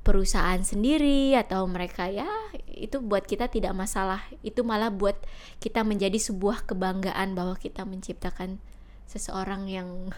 perusahaan 0.00 0.60
sendiri 0.64 1.36
atau 1.36 1.68
mereka 1.68 2.08
ya 2.08 2.26
itu 2.72 2.98
buat 3.04 3.28
kita 3.28 3.52
tidak 3.52 3.76
masalah. 3.76 4.24
Itu 4.40 4.64
malah 4.64 4.88
buat 4.88 5.16
kita 5.60 5.84
menjadi 5.84 6.16
sebuah 6.16 6.64
kebanggaan 6.64 7.36
bahwa 7.36 7.54
kita 7.60 7.84
menciptakan 7.84 8.56
seseorang 9.04 9.68
yang 9.68 10.14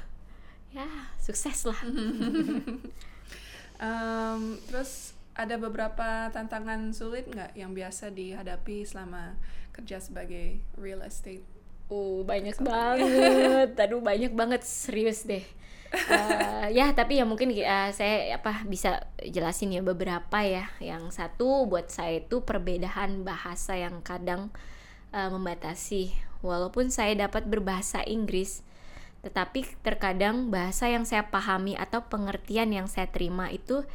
ya 0.70 0.86
sukses 1.18 1.66
lah. 1.66 1.80
Em, 3.82 4.62
terus 4.70 5.10
ada 5.34 5.58
beberapa 5.58 6.30
tantangan 6.30 6.94
sulit 6.94 7.26
nggak 7.26 7.58
yang 7.58 7.74
biasa 7.74 8.14
dihadapi 8.14 8.86
selama 8.86 9.34
kerja 9.74 9.98
sebagai 9.98 10.62
real 10.78 11.02
estate? 11.02 11.42
Oh 11.90 12.22
banyak 12.22 12.62
banget, 12.62 13.74
aduh 13.74 13.98
banyak 13.98 14.30
banget 14.30 14.62
serius 14.62 15.26
deh. 15.26 15.42
Eh, 15.92 16.68
ya 16.72 16.88
tapi 16.96 17.20
ya 17.20 17.24
mungkin 17.28 17.52
eh, 17.52 17.90
saya 17.92 18.40
apa 18.40 18.64
bisa 18.64 19.04
jelasin 19.20 19.76
ya 19.76 19.84
beberapa 19.84 20.40
ya. 20.40 20.72
Yang 20.80 21.20
satu 21.20 21.68
buat 21.68 21.92
saya 21.92 22.24
itu 22.24 22.42
perbedaan 22.42 23.22
bahasa 23.22 23.76
yang 23.76 24.00
kadang 24.00 24.48
eh, 25.12 25.28
membatasi. 25.28 26.12
Walaupun 26.42 26.90
saya 26.90 27.14
dapat 27.14 27.46
berbahasa 27.46 28.02
Inggris, 28.02 28.66
tetapi 29.22 29.62
terkadang 29.86 30.50
bahasa 30.50 30.90
yang 30.90 31.06
saya 31.06 31.30
pahami 31.30 31.78
atau 31.78 32.02
pengertian 32.10 32.74
yang 32.74 32.90
saya 32.90 33.06
terima 33.06 33.46
itu 33.54 33.86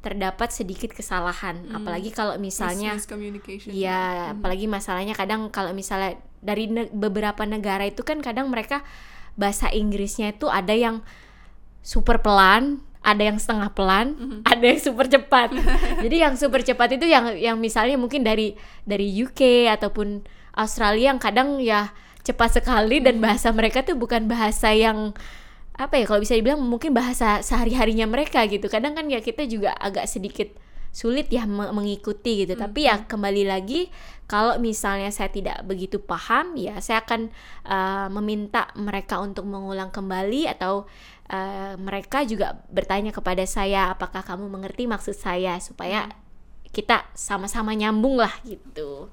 terdapat 0.00 0.48
sedikit 0.48 0.94
kesalahan. 0.96 1.66
Apalagi 1.74 2.14
kalau 2.14 2.38
misalnya 2.40 2.96
Miscommunication. 2.96 3.74
Iya, 3.74 4.32
apalagi 4.38 4.64
masalahnya 4.64 5.12
kadang 5.12 5.52
kalau 5.52 5.76
misalnya 5.76 6.16
dari 6.40 6.72
ne- 6.72 6.88
beberapa 6.88 7.44
negara 7.44 7.84
itu 7.84 8.00
kan 8.00 8.24
kadang 8.24 8.48
mereka 8.48 8.80
bahasa 9.36 9.68
Inggrisnya 9.68 10.32
itu 10.32 10.48
ada 10.48 10.72
yang 10.72 11.04
super 11.80 12.20
pelan, 12.20 12.84
ada 13.00 13.22
yang 13.32 13.40
setengah 13.40 13.72
pelan, 13.72 14.12
ada 14.44 14.64
yang 14.64 14.80
super 14.80 15.08
cepat. 15.08 15.52
Jadi 16.04 16.16
yang 16.20 16.36
super 16.36 16.60
cepat 16.60 17.00
itu 17.00 17.08
yang 17.08 17.32
yang 17.36 17.56
misalnya 17.56 17.96
mungkin 17.96 18.20
dari 18.20 18.56
dari 18.84 19.08
UK 19.08 19.72
ataupun 19.72 20.24
Australia 20.52 21.16
yang 21.16 21.20
kadang 21.20 21.56
ya 21.64 21.92
cepat 22.20 22.60
sekali 22.60 23.00
dan 23.00 23.18
bahasa 23.18 23.48
mereka 23.50 23.80
tuh 23.80 23.96
bukan 23.96 24.28
bahasa 24.28 24.76
yang 24.76 25.16
apa 25.80 25.96
ya 25.96 26.04
kalau 26.04 26.20
bisa 26.20 26.36
dibilang 26.36 26.60
mungkin 26.60 26.92
bahasa 26.92 27.40
sehari-harinya 27.40 28.04
mereka 28.04 28.44
gitu. 28.44 28.68
Kadang 28.68 28.92
kan 28.92 29.08
ya 29.08 29.24
kita 29.24 29.48
juga 29.48 29.72
agak 29.80 30.04
sedikit 30.04 30.52
sulit 30.92 31.32
ya 31.32 31.48
me- 31.48 31.72
mengikuti 31.72 32.44
gitu. 32.44 32.52
Tapi 32.52 32.84
ya 32.84 33.08
kembali 33.08 33.48
lagi 33.48 33.88
kalau 34.28 34.60
misalnya 34.60 35.08
saya 35.08 35.32
tidak 35.32 35.64
begitu 35.64 35.98
paham 35.98 36.54
ya 36.54 36.78
saya 36.84 37.00
akan 37.02 37.32
uh, 37.66 38.06
meminta 38.20 38.68
mereka 38.76 39.18
untuk 39.18 39.48
mengulang 39.48 39.88
kembali 39.88 40.46
atau 40.52 40.84
uh, 41.30 41.74
mereka 41.78 42.26
juga 42.26 42.60
bertanya 42.68 43.14
kepada 43.14 43.46
saya 43.46 43.94
apakah 43.94 44.20
kamu 44.26 44.50
mengerti 44.50 44.84
maksud 44.90 45.14
saya 45.14 45.56
supaya 45.62 46.10
kita 46.70 47.06
sama-sama 47.14 47.74
nyambung 47.74 48.18
lah 48.18 48.34
gitu. 48.42 49.10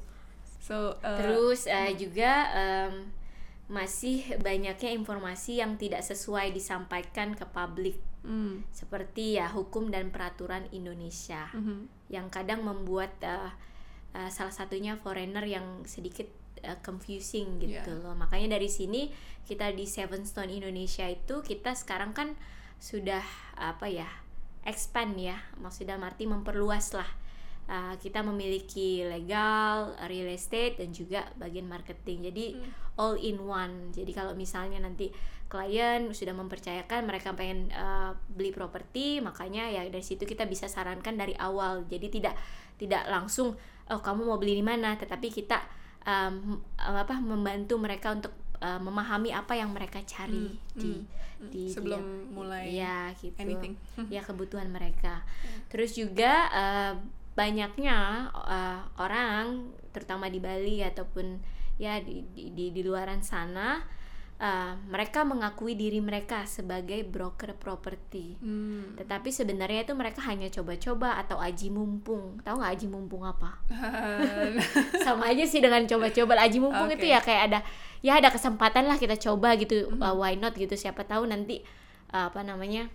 So, 0.62 1.00
uh, 1.00 1.18
Terus 1.18 1.64
uh, 1.66 1.92
juga 1.96 2.52
em, 2.52 3.16
masih 3.72 4.36
banyaknya 4.44 4.92
informasi 4.92 5.64
yang 5.64 5.80
tidak 5.80 6.04
sesuai 6.04 6.52
disampaikan 6.52 7.34
ke 7.34 7.48
publik. 7.48 7.98
Mm, 8.28 8.68
seperti 8.76 9.40
ya 9.40 9.48
hukum 9.48 9.88
dan 9.88 10.12
peraturan 10.12 10.68
Indonesia. 10.76 11.48
Mhm. 11.56 11.96
yang 12.08 12.32
kadang 12.32 12.64
membuat 12.64 13.12
uh, 13.20 13.52
uh, 14.16 14.30
salah 14.32 14.56
satunya 14.56 14.96
foreigner 14.96 15.44
yang 15.44 15.84
sedikit 15.84 16.24
uh, 16.64 16.80
confusing 16.82 17.62
gitu 17.62 17.92
Yeah. 17.92 18.02
loh. 18.02 18.16
Makanya 18.18 18.58
dari 18.58 18.72
sini 18.72 19.12
kita 19.46 19.72
di 19.76 19.86
Seven 19.86 20.26
Stone 20.26 20.52
Indonesia 20.52 21.08
itu 21.08 21.42
kita 21.46 21.76
sekarang 21.78 22.12
kan 22.16 22.34
sudah 22.78 23.24
apa 23.58 23.90
ya 23.90 24.08
expand 24.68 25.16
ya, 25.16 25.40
maksudnya 25.58 25.96
arti 25.98 26.28
memperluas 26.28 26.92
lah. 26.94 27.08
Uh, 27.68 28.00
kita 28.00 28.24
memiliki 28.24 29.04
legal, 29.04 29.92
real 30.08 30.32
estate 30.32 30.80
dan 30.80 30.96
juga 30.96 31.28
bagian 31.36 31.68
marketing. 31.68 32.32
Jadi 32.32 32.46
all 32.96 33.20
in 33.20 33.44
one. 33.44 33.92
Jadi 33.92 34.12
kalau 34.16 34.32
misalnya 34.36 34.80
nanti 34.80 35.12
klien 35.48 36.12
sudah 36.12 36.36
mempercayakan 36.36 37.08
mereka 37.08 37.32
pengen 37.36 37.72
uh, 37.76 38.16
beli 38.32 38.52
properti, 38.56 39.20
makanya 39.24 39.68
ya 39.72 39.84
dari 39.88 40.04
situ 40.04 40.24
kita 40.24 40.48
bisa 40.48 40.72
sarankan 40.72 41.16
dari 41.16 41.36
awal. 41.40 41.84
Jadi 41.88 42.08
tidak 42.20 42.36
tidak 42.80 43.04
langsung 43.08 43.56
oh 43.88 44.00
kamu 44.04 44.28
mau 44.28 44.40
beli 44.40 44.60
di 44.60 44.64
mana, 44.64 44.96
tetapi 45.00 45.28
kita 45.32 45.60
um, 46.08 46.58
apa 46.74 47.20
membantu 47.20 47.76
mereka 47.76 48.12
untuk 48.12 48.32
uh, 48.58 48.80
memahami 48.80 49.30
apa 49.30 49.54
yang 49.54 49.70
mereka 49.70 50.00
cari 50.02 50.48
Hmm, 50.48 50.74
di 50.74 50.92
hmm, 50.96 51.04
hmm. 51.38 51.50
di 51.50 51.64
Sebelum 51.68 52.00
dia- 52.00 52.26
mulai 52.32 52.66
ya 52.72 53.00
gitu 53.14 53.36
anything. 53.38 53.76
ya 54.10 54.22
kebutuhan 54.22 54.68
mereka 54.68 55.22
Ya. 55.44 55.52
terus 55.68 55.94
juga 55.94 56.34
uh, 56.50 56.94
banyaknya 57.38 57.98
uh, 58.34 58.82
orang 58.98 59.70
terutama 59.92 60.26
di 60.26 60.40
Bali 60.40 60.82
ataupun 60.82 61.38
ya 61.78 62.02
di 62.02 62.26
di 62.28 62.50
di, 62.50 62.66
di 62.72 62.82
luaran 62.82 63.22
sana 63.22 63.86
uh, 64.41 64.74
mereka 64.89 65.25
mengakui 65.25 65.74
diri 65.74 66.01
mereka 66.01 66.46
sebagai 66.46 67.01
broker 67.06 67.58
properti. 67.58 68.38
Hmm. 68.41 68.98
tetapi 68.98 69.29
sebenarnya 69.29 69.86
itu 69.86 69.94
mereka 69.94 70.22
hanya 70.25 70.48
coba-coba 70.50 71.17
atau 71.22 71.38
aji 71.41 71.70
mumpung. 71.74 72.41
Tahu 72.41 72.56
nggak 72.58 72.74
aji 72.77 72.88
mumpung 72.89 73.24
apa? 73.25 73.62
Sama 75.06 75.29
aja 75.29 75.44
sih 75.46 75.62
dengan 75.62 75.86
coba-coba. 75.86 76.38
Aji 76.41 76.58
mumpung 76.62 76.89
itu 76.94 77.06
Oke. 77.06 77.13
ya 77.13 77.20
kayak 77.22 77.41
ada 77.51 77.60
ya 78.06 78.22
ada 78.22 78.29
kesempatan 78.29 78.86
lah 78.86 78.98
kita 79.01 79.17
coba 79.17 79.58
gitu. 79.58 79.94
Uh, 79.98 80.13
why 80.17 80.38
not 80.38 80.53
gitu? 80.53 80.74
Siapa 80.74 81.06
tahu 81.06 81.25
nanti 81.29 81.62
uh, 82.13 82.29
apa 82.29 82.41
namanya 82.46 82.89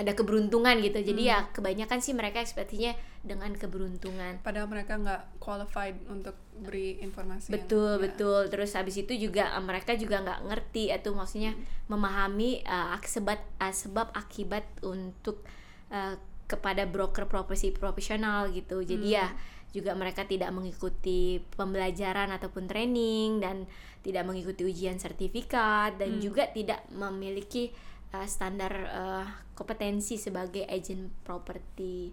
ada 0.00 0.16
keberuntungan 0.16 0.80
gitu. 0.80 0.96
Jadi 1.04 1.28
ya 1.28 1.46
kebanyakan 1.52 2.00
sih 2.00 2.16
mereka 2.16 2.40
ekspektasinya 2.40 2.96
dengan 3.20 3.52
keberuntungan. 3.52 4.40
Padahal 4.40 4.66
mereka 4.66 4.96
nggak 4.96 5.36
qualified 5.36 6.00
untuk 6.08 6.32
beri 6.56 6.96
informasi. 7.04 7.52
yang- 7.52 7.60
betul 7.60 7.92
ya. 7.96 8.02
betul. 8.08 8.40
Terus 8.48 8.70
habis 8.72 8.96
itu 8.96 9.12
juga 9.14 9.52
uh, 9.52 9.60
mereka 9.60 9.92
juga 9.94 10.24
nggak 10.24 10.40
ngerti 10.48 10.88
atau 10.88 11.12
maksudnya 11.12 11.52
memahami 11.86 12.64
uh, 12.64 12.96
ak- 12.96 13.06
sebab 13.06 13.38
uh, 13.60 13.74
sebab 13.74 14.08
akibat 14.16 14.64
untuk 14.80 15.44
uh, 15.92 16.16
kepada 16.48 16.88
broker 16.88 17.28
properti 17.28 17.70
profesional 17.70 18.48
gitu. 18.50 18.82
Jadi 18.82 19.14
ya 19.14 19.30
juga 19.70 19.94
mereka 19.94 20.26
tidak 20.26 20.50
mengikuti 20.50 21.38
pembelajaran 21.54 22.34
ataupun 22.34 22.66
training 22.66 23.38
dan 23.38 23.70
tidak 24.02 24.26
mengikuti 24.26 24.66
ujian 24.66 24.98
sertifikat 24.98 25.94
dan 25.94 26.18
juga 26.18 26.50
tidak 26.50 26.82
memiliki 26.90 27.70
uh, 28.14 28.26
standar 28.26 28.72
uh, 28.90 29.26
kompetensi 29.54 30.16
sebagai 30.16 30.66
agent 30.66 31.10
properti. 31.22 32.10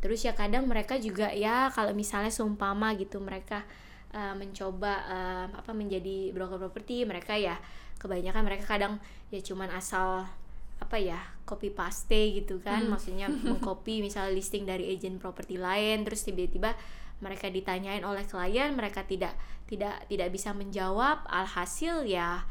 Terus 0.00 0.22
ya 0.24 0.36
kadang 0.36 0.68
mereka 0.68 1.00
juga 1.00 1.32
ya 1.32 1.72
kalau 1.72 1.96
misalnya 1.96 2.30
seumpama 2.30 2.94
gitu 3.00 3.18
mereka 3.18 3.64
uh, 4.12 4.34
mencoba 4.36 4.92
uh, 5.08 5.46
apa 5.50 5.72
menjadi 5.72 6.30
broker 6.36 6.60
properti 6.60 7.08
mereka 7.08 7.34
ya 7.34 7.56
kebanyakan 7.96 8.44
mereka 8.44 8.76
kadang 8.76 9.00
ya 9.32 9.40
cuman 9.40 9.72
asal 9.72 10.28
apa 10.76 10.96
ya 11.00 11.16
copy 11.48 11.72
paste 11.72 12.36
gitu 12.36 12.60
kan. 12.60 12.84
Maksudnya 12.86 13.32
mengcopy 13.48 14.04
misalnya 14.04 14.36
listing 14.36 14.68
dari 14.68 14.92
agent 14.92 15.18
properti 15.18 15.56
lain 15.56 16.04
terus 16.04 16.24
tiba-tiba 16.24 16.76
mereka 17.16 17.48
ditanyain 17.48 18.04
oleh 18.04 18.28
klien 18.28 18.76
mereka 18.76 19.00
tidak 19.08 19.32
tidak 19.64 20.04
tidak 20.06 20.28
bisa 20.28 20.52
menjawab. 20.52 21.24
Alhasil 21.26 22.04
ya 22.04 22.44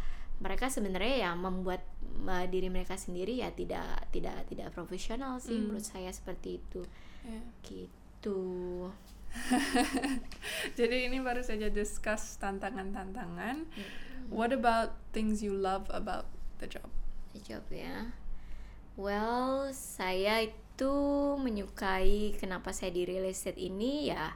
mereka 0.46 0.70
sebenarnya 0.70 1.26
ya 1.26 1.32
membuat 1.34 1.82
uh, 2.24 2.46
diri 2.46 2.70
mereka 2.70 2.94
sendiri 2.94 3.42
ya 3.42 3.50
tidak 3.50 4.06
tidak 4.14 4.46
tidak 4.46 4.70
profesional 4.72 5.42
sih 5.42 5.58
Hmm. 5.58 5.74
menurut 5.74 5.84
saya 5.84 6.14
seperti 6.14 6.62
itu 6.62 6.86
Ya. 7.26 7.42
gitu 7.66 8.38
Jadi 10.80 11.12
ini 11.12 11.20
baru 11.20 11.44
saja 11.44 11.68
discuss 11.68 12.40
tantangan-tantangan. 12.40 13.68
What 14.32 14.56
about 14.56 14.96
things 15.12 15.44
you 15.44 15.52
love 15.52 15.90
about 15.92 16.30
the 16.58 16.70
job? 16.70 16.88
job 17.44 17.68
ya 17.68 18.16
well 18.96 19.68
saya 19.76 20.40
itu 20.40 20.94
menyukai 21.36 22.32
kenapa 22.40 22.72
saya 22.72 22.96
di 22.96 23.04
real 23.04 23.28
estate 23.28 23.60
ini 23.60 24.08
ya 24.08 24.32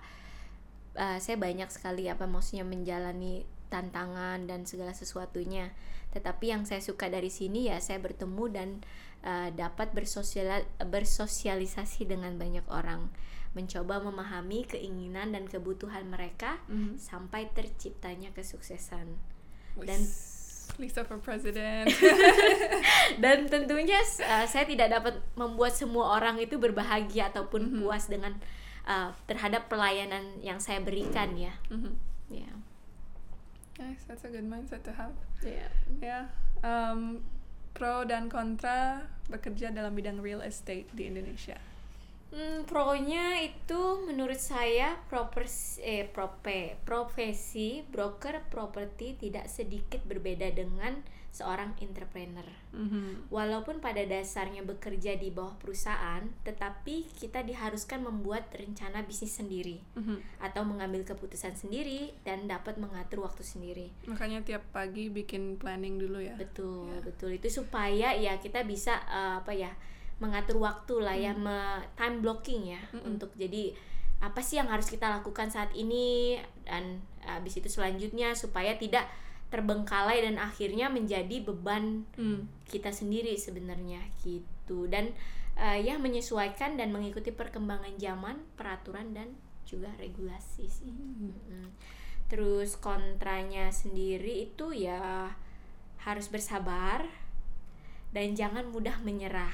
uh, 0.99 1.15
saya 1.15 1.39
banyak 1.39 1.71
sekali 1.71 2.11
apa 2.11 2.27
maksudnya 2.27 2.67
menjalani 2.67 3.47
tantangan 3.69 4.45
dan 4.45 4.65
segala 4.65 4.91
sesuatunya 4.91 5.71
tetapi 6.09 6.49
yang 6.49 6.65
saya 6.65 6.81
suka 6.81 7.05
dari 7.05 7.29
sini 7.29 7.69
ya 7.69 7.77
saya 7.77 8.01
bertemu 8.01 8.43
dan 8.49 8.69
uh, 9.21 9.53
dapat 9.53 9.93
bersosial 9.93 10.65
bersosialisasi 10.81 12.09
dengan 12.09 12.33
banyak 12.35 12.65
orang 12.67 13.13
mencoba 13.53 13.97
memahami 14.01 14.65
keinginan 14.65 15.33
dan 15.33 15.45
kebutuhan 15.45 16.05
mereka 16.05 16.57
Mhm. 16.69 16.97
sampai 16.97 17.49
terciptanya 17.49 18.29
kesuksesan 18.33 19.17
Dan- 19.79 20.37
Lisa 20.77 21.01
for 21.01 21.17
president. 21.17 21.89
dan 23.23 23.49
tentunya 23.49 23.97
uh, 24.21 24.45
saya 24.45 24.65
tidak 24.65 24.93
dapat 24.93 25.17
membuat 25.33 25.73
semua 25.73 26.13
orang 26.13 26.37
itu 26.37 26.61
berbahagia 26.61 27.33
ataupun 27.33 27.69
Mhm. 27.69 27.75
puas 27.81 28.05
dengan 28.05 28.37
uh, 28.85 29.09
terhadap 29.25 29.65
pelayanan 29.65 30.37
yang 30.41 30.61
saya 30.61 30.77
berikan 30.79 31.33
ya 31.33 31.53
Mhm. 31.69 31.93
ya 32.29 32.49
Nice, 33.79 34.03
that's 34.05 34.27
a 34.27 34.29
good 34.29 34.43
mindset 34.43 34.83
to 34.83 34.91
have. 34.91 35.15
ya 35.39 35.71
Ya, 36.03 36.19
um, 36.59 37.23
pro 37.71 38.03
dan 38.03 38.27
kontra 38.27 39.07
bekerja 39.31 39.71
dalam 39.71 39.95
bidang 39.95 40.19
real 40.19 40.43
estate 40.43 40.91
di 40.91 41.07
Indonesia. 41.07 41.55
Hmm, 42.29 42.61
pro-nya 42.69 43.41
itu 43.41 44.05
menurut 44.05 44.37
saya 44.37 45.01
propers 45.09 45.81
eh 45.81 46.05
prope, 46.05 46.77
profesi 46.85 47.81
broker 47.89 48.45
properti 48.53 49.17
tidak 49.17 49.49
sedikit 49.49 50.05
berbeda 50.05 50.53
dengan 50.53 51.01
seorang 51.29 51.77
entrepreneur. 51.77 52.45
Mhm. 52.71 53.29
Walaupun 53.29 53.77
pada 53.77 54.01
dasarnya 54.01 54.61
bekerja 54.61 55.13
di 55.13 55.29
bawah 55.29 55.53
perusahaan, 55.55 56.25
tetapi 56.41 57.05
kita 57.13 57.41
diharuskan 57.41 58.01
membuat 58.01 58.49
rencana 58.51 59.01
bisnis 59.01 59.35
sendiri 59.35 59.79
Mhm. 59.93 60.41
atau 60.41 60.61
mengambil 60.63 61.05
keputusan 61.05 61.53
sendiri 61.53 62.17
dan 62.21 62.45
dapat 62.45 62.75
mengatur 62.75 63.21
waktu 63.21 63.41
sendiri. 63.41 63.93
Makanya 64.05 64.41
tiap 64.41 64.65
pagi 64.69 65.07
bikin 65.07 65.55
planning 65.55 65.97
dulu 65.97 66.17
ya. 66.19 66.33
Betul, 66.33 66.89
betul. 66.99 67.29
Itu 67.31 67.47
supaya 67.47 68.11
ya 68.11 68.37
kita 68.37 68.65
bisa 68.65 68.97
eh, 69.05 69.37
apa 69.37 69.53
ya 69.53 69.69
mengatur 70.17 70.59
waktu 70.59 70.99
lah 70.99 71.15
ya, 71.15 71.31
me- 71.31 71.85
time 71.93 72.19
blocking 72.19 72.67
ya 72.67 72.81
Mm-mm. 72.91 73.15
untuk 73.15 73.31
jadi 73.33 73.71
apa 74.19 74.43
sih 74.43 74.59
yang 74.59 74.67
harus 74.67 74.91
kita 74.91 75.07
lakukan 75.07 75.47
saat 75.47 75.71
ini 75.71 76.35
dan 76.67 76.99
habis 77.23 77.55
itu 77.55 77.71
selanjutnya 77.71 78.35
supaya 78.35 78.75
tidak 78.75 79.07
terbengkalai 79.49 80.21
dan 80.21 80.37
akhirnya 80.37 80.87
menjadi 80.87 81.41
beban 81.41 82.05
Hmm. 82.13 82.45
kita 82.69 82.93
sendiri 82.93 83.33
sebenarnya 83.33 84.01
gitu 84.21 84.85
dan 84.85 85.13
eh, 85.59 85.83
ya 85.83 85.99
menyesuaikan 85.99 86.79
dan 86.79 86.95
mengikuti 86.95 87.35
perkembangan 87.35 87.99
zaman, 87.99 88.39
peraturan 88.55 89.11
dan 89.11 89.35
juga 89.67 89.91
regulasi 89.99 90.65
sih. 90.71 90.87
Mm. 90.87 91.67
Terus 92.31 92.79
kontranya 92.79 93.67
sendiri 93.67 94.47
itu 94.47 94.71
ya 94.71 95.27
harus 95.99 96.31
bersabar 96.31 97.03
dan 98.15 98.39
jangan 98.39 98.71
mudah 98.71 99.03
menyerah. 99.03 99.51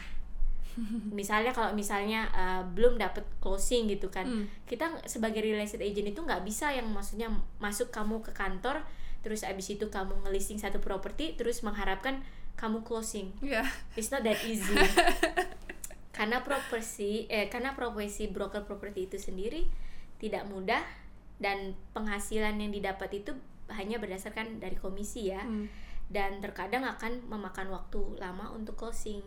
misalnya 1.17 1.55
kalau 1.55 1.73
misalnya 1.73 2.29
eh, 2.37 2.61
belum 2.75 3.01
dapat 3.01 3.25
closing 3.41 3.89
gitu 3.89 4.11
kan, 4.13 4.29
Hmm. 4.29 4.45
kita 4.69 5.01
sebagai 5.09 5.41
real 5.41 5.57
estate 5.57 5.87
agent 5.89 6.13
itu 6.13 6.21
nggak 6.21 6.45
bisa 6.45 6.69
yang 6.69 6.85
maksudnya 6.93 7.33
masuk 7.57 7.89
kamu 7.89 8.21
ke 8.21 8.29
kantor 8.29 8.85
terus 9.25 9.41
abis 9.41 9.73
itu 9.73 9.89
kamu 9.89 10.21
ngelisting 10.21 10.61
satu 10.61 10.77
properti 10.77 11.33
terus 11.33 11.65
mengharapkan 11.65 12.21
kamu 12.53 12.85
closing. 12.85 13.33
Ya. 13.41 13.65
It's 13.97 14.13
not 14.13 14.21
that 14.21 14.37
easy. 14.45 14.77
karena 16.15 16.47
profesi 16.47 17.27
eh 17.27 17.51
karena 17.51 17.75
profesi 17.75 18.31
broker 18.31 18.63
properti 18.63 19.11
itu 19.11 19.17
sendiri 19.19 19.67
tidak 20.15 20.47
mudah 20.47 20.79
dan 21.43 21.75
penghasilan 21.91 22.55
yang 22.55 22.71
didapat 22.71 23.11
itu 23.11 23.35
hanya 23.67 23.99
berdasarkan 23.99 24.63
dari 24.63 24.79
komisi 24.79 25.27
ya 25.35 25.43
Hmm. 25.43 25.67
dan 26.07 26.39
terkadang 26.39 26.87
akan 26.87 27.27
memakan 27.27 27.67
waktu 27.67 27.99
lama 28.15 28.47
untuk 28.55 28.79
closing 28.79 29.19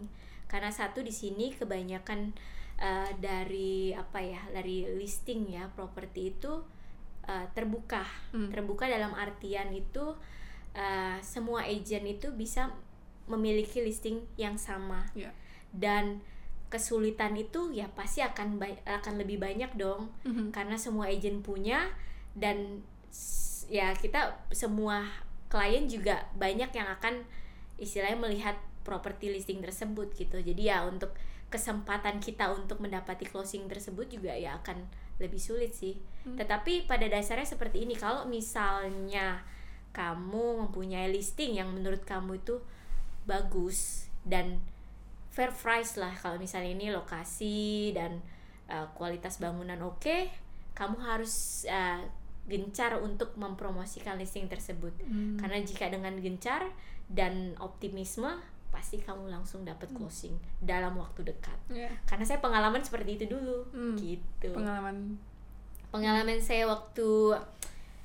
karena 0.48 0.72
satu 0.72 1.04
di 1.04 1.12
sini 1.12 1.52
kebanyakan 1.52 2.32
eh, 2.80 3.10
dari 3.20 3.92
apa 3.92 4.24
ya 4.24 4.40
dari 4.48 4.88
listing 4.96 5.52
ya 5.52 5.68
properti 5.68 6.32
itu 6.32 6.64
eh, 7.28 7.46
terbuka 7.52 8.02
Hmm. 8.32 8.48
terbuka 8.48 8.88
dalam 8.88 9.12
artian 9.12 9.68
itu 9.70 10.16
eh, 10.72 11.18
semua 11.20 11.64
agent 11.64 12.06
itu 12.06 12.28
bisa 12.32 12.72
memiliki 13.26 13.84
listing 13.84 14.24
yang 14.36 14.56
sama 14.56 15.04
Ya. 15.12 15.28
dan 15.70 16.24
kesulitan 16.68 17.32
itu 17.34 17.72
ya 17.72 17.88
pasti 17.92 18.20
akan 18.20 18.56
ba- 18.56 18.80
akan 18.84 19.14
lebih 19.16 19.40
banyak 19.40 19.72
dong 19.74 20.12
Mhm. 20.22 20.52
karena 20.52 20.76
semua 20.76 21.08
agent 21.08 21.40
punya 21.40 21.88
dan 22.32 22.84
s- 23.08 23.64
ya 23.68 23.92
kita 23.92 24.36
semua 24.52 25.08
klien 25.48 25.88
juga 25.88 26.28
banyak 26.36 26.68
yang 26.70 26.88
akan 26.92 27.24
istilahnya 27.76 28.20
melihat 28.20 28.56
properti 28.84 29.28
listing 29.28 29.60
tersebut 29.60 30.12
gitu 30.12 30.40
jadi 30.40 30.62
ya 30.62 30.78
untuk 30.84 31.12
kesempatan 31.48 32.20
kita 32.20 32.52
untuk 32.52 32.80
mendapati 32.80 33.24
closing 33.24 33.64
tersebut 33.66 34.08
juga 34.08 34.36
ya 34.36 34.60
akan 34.60 34.84
lebih 35.18 35.38
sulit 35.38 35.74
sih 35.74 35.98
Hmm. 36.18 36.34
tetapi 36.34 36.84
pada 36.84 37.06
dasarnya 37.06 37.46
seperti 37.46 37.86
ini 37.86 37.94
kalau 37.94 38.26
misalnya 38.26 39.38
kamu 39.94 40.66
mempunyai 40.66 41.08
listing 41.08 41.56
yang 41.56 41.70
menurut 41.70 42.02
kamu 42.02 42.42
itu 42.42 42.58
bagus 43.24 44.10
dan 44.24 44.58
fair 45.30 45.54
price 45.54 45.94
lah 45.94 46.10
kalau 46.18 46.36
misalnya 46.36 46.74
ini 46.74 46.90
lokasi 46.90 47.94
dan 47.94 48.18
uh, 48.66 48.90
kualitas 48.92 49.38
bangunan 49.38 49.78
oke 49.80 50.28
kamu 50.74 50.96
harus 51.00 51.62
uh, 51.70 52.02
gencar 52.44 52.98
untuk 52.98 53.36
mempromosikan 53.36 54.18
listing 54.18 54.48
tersebut 54.48 54.92
Hmm. 55.04 55.38
karena 55.38 55.62
jika 55.62 55.86
dengan 55.86 56.18
gencar 56.18 56.66
dan 57.08 57.54
optimisme 57.56 58.36
pasti 58.78 59.02
kamu 59.02 59.26
langsung 59.26 59.66
dapat 59.66 59.90
closing 59.90 60.38
dalam 60.62 60.94
waktu 60.94 61.26
dekat. 61.26 61.58
Ya, 61.66 61.90
karena 62.06 62.22
saya 62.22 62.38
pengalaman 62.38 62.78
seperti 62.78 63.18
itu 63.18 63.26
dulu. 63.26 63.66
Hmm. 63.74 63.98
gitu. 63.98 64.54
Pengalaman. 64.54 65.18
Pengalaman 65.90 66.38
saya 66.38 66.70
waktu 66.70 67.34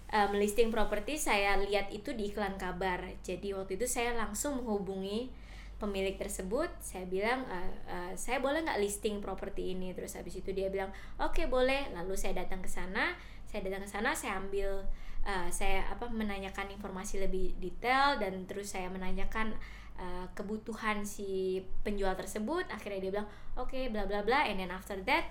uh, 0.09 0.27
melisting 0.33 0.73
properti 0.73 1.21
saya 1.21 1.61
lihat 1.61 1.93
itu 1.93 2.17
di 2.17 2.33
iklan 2.33 2.57
kabar. 2.57 3.05
Jadi 3.21 3.53
waktu 3.53 3.77
itu 3.77 3.85
saya 3.85 4.17
langsung 4.17 4.65
menghubungi 4.65 5.29
pemilik 5.77 6.17
tersebut. 6.17 6.73
Saya 6.79 7.03
bilang 7.05 7.43
"Eh, 7.51 7.71
eh, 7.91 8.11
saya 8.15 8.39
boleh 8.39 8.63
nggak 8.63 8.79
listing 8.79 9.19
properti 9.19 9.75
ini? 9.75 9.91
Terus 9.91 10.15
habis 10.15 10.39
itu 10.39 10.55
dia 10.55 10.71
bilang 10.71 10.89
oke 11.19 11.45
boleh. 11.51 11.91
Lalu 11.91 12.15
saya 12.15 12.39
datang 12.39 12.63
ke 12.63 12.71
sana. 12.71 13.13
Saya 13.45 13.67
datang 13.67 13.83
ke 13.83 13.89
sana 13.91 14.15
saya 14.15 14.39
ambil 14.39 14.81
eh, 15.27 15.49
saya 15.51 15.83
apa 15.91 16.07
menanyakan 16.07 16.71
informasi 16.71 17.19
lebih 17.19 17.59
detail 17.59 18.15
dan 18.15 18.47
terus 18.47 18.71
saya 18.71 18.87
menanyakan 18.87 19.51
eh, 19.99 20.25
kebutuhan 20.33 21.05
si 21.05 21.61
penjual 21.81 22.13
tersebut 22.17 22.65
akhirnya 22.69 22.99
dia 23.09 23.11
bilang 23.19 23.29
oke 23.57 23.77
bla 23.93 24.05
bla 24.09 24.25
bla 24.25 24.45
and 24.47 24.59
then 24.61 24.71
after 24.71 24.97
that 25.05 25.29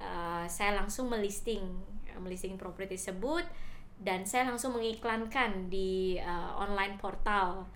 eh, 0.00 0.44
saya 0.48 0.76
langsung 0.76 1.08
melisting 1.08 1.64
melisting 2.20 2.54
properti 2.54 2.94
tersebut 2.94 3.42
dan 3.98 4.26
saya 4.26 4.50
langsung 4.50 4.74
mengiklankan 4.74 5.70
di 5.70 6.18
eh, 6.18 6.50
online 6.58 6.98
portal. 6.98 7.66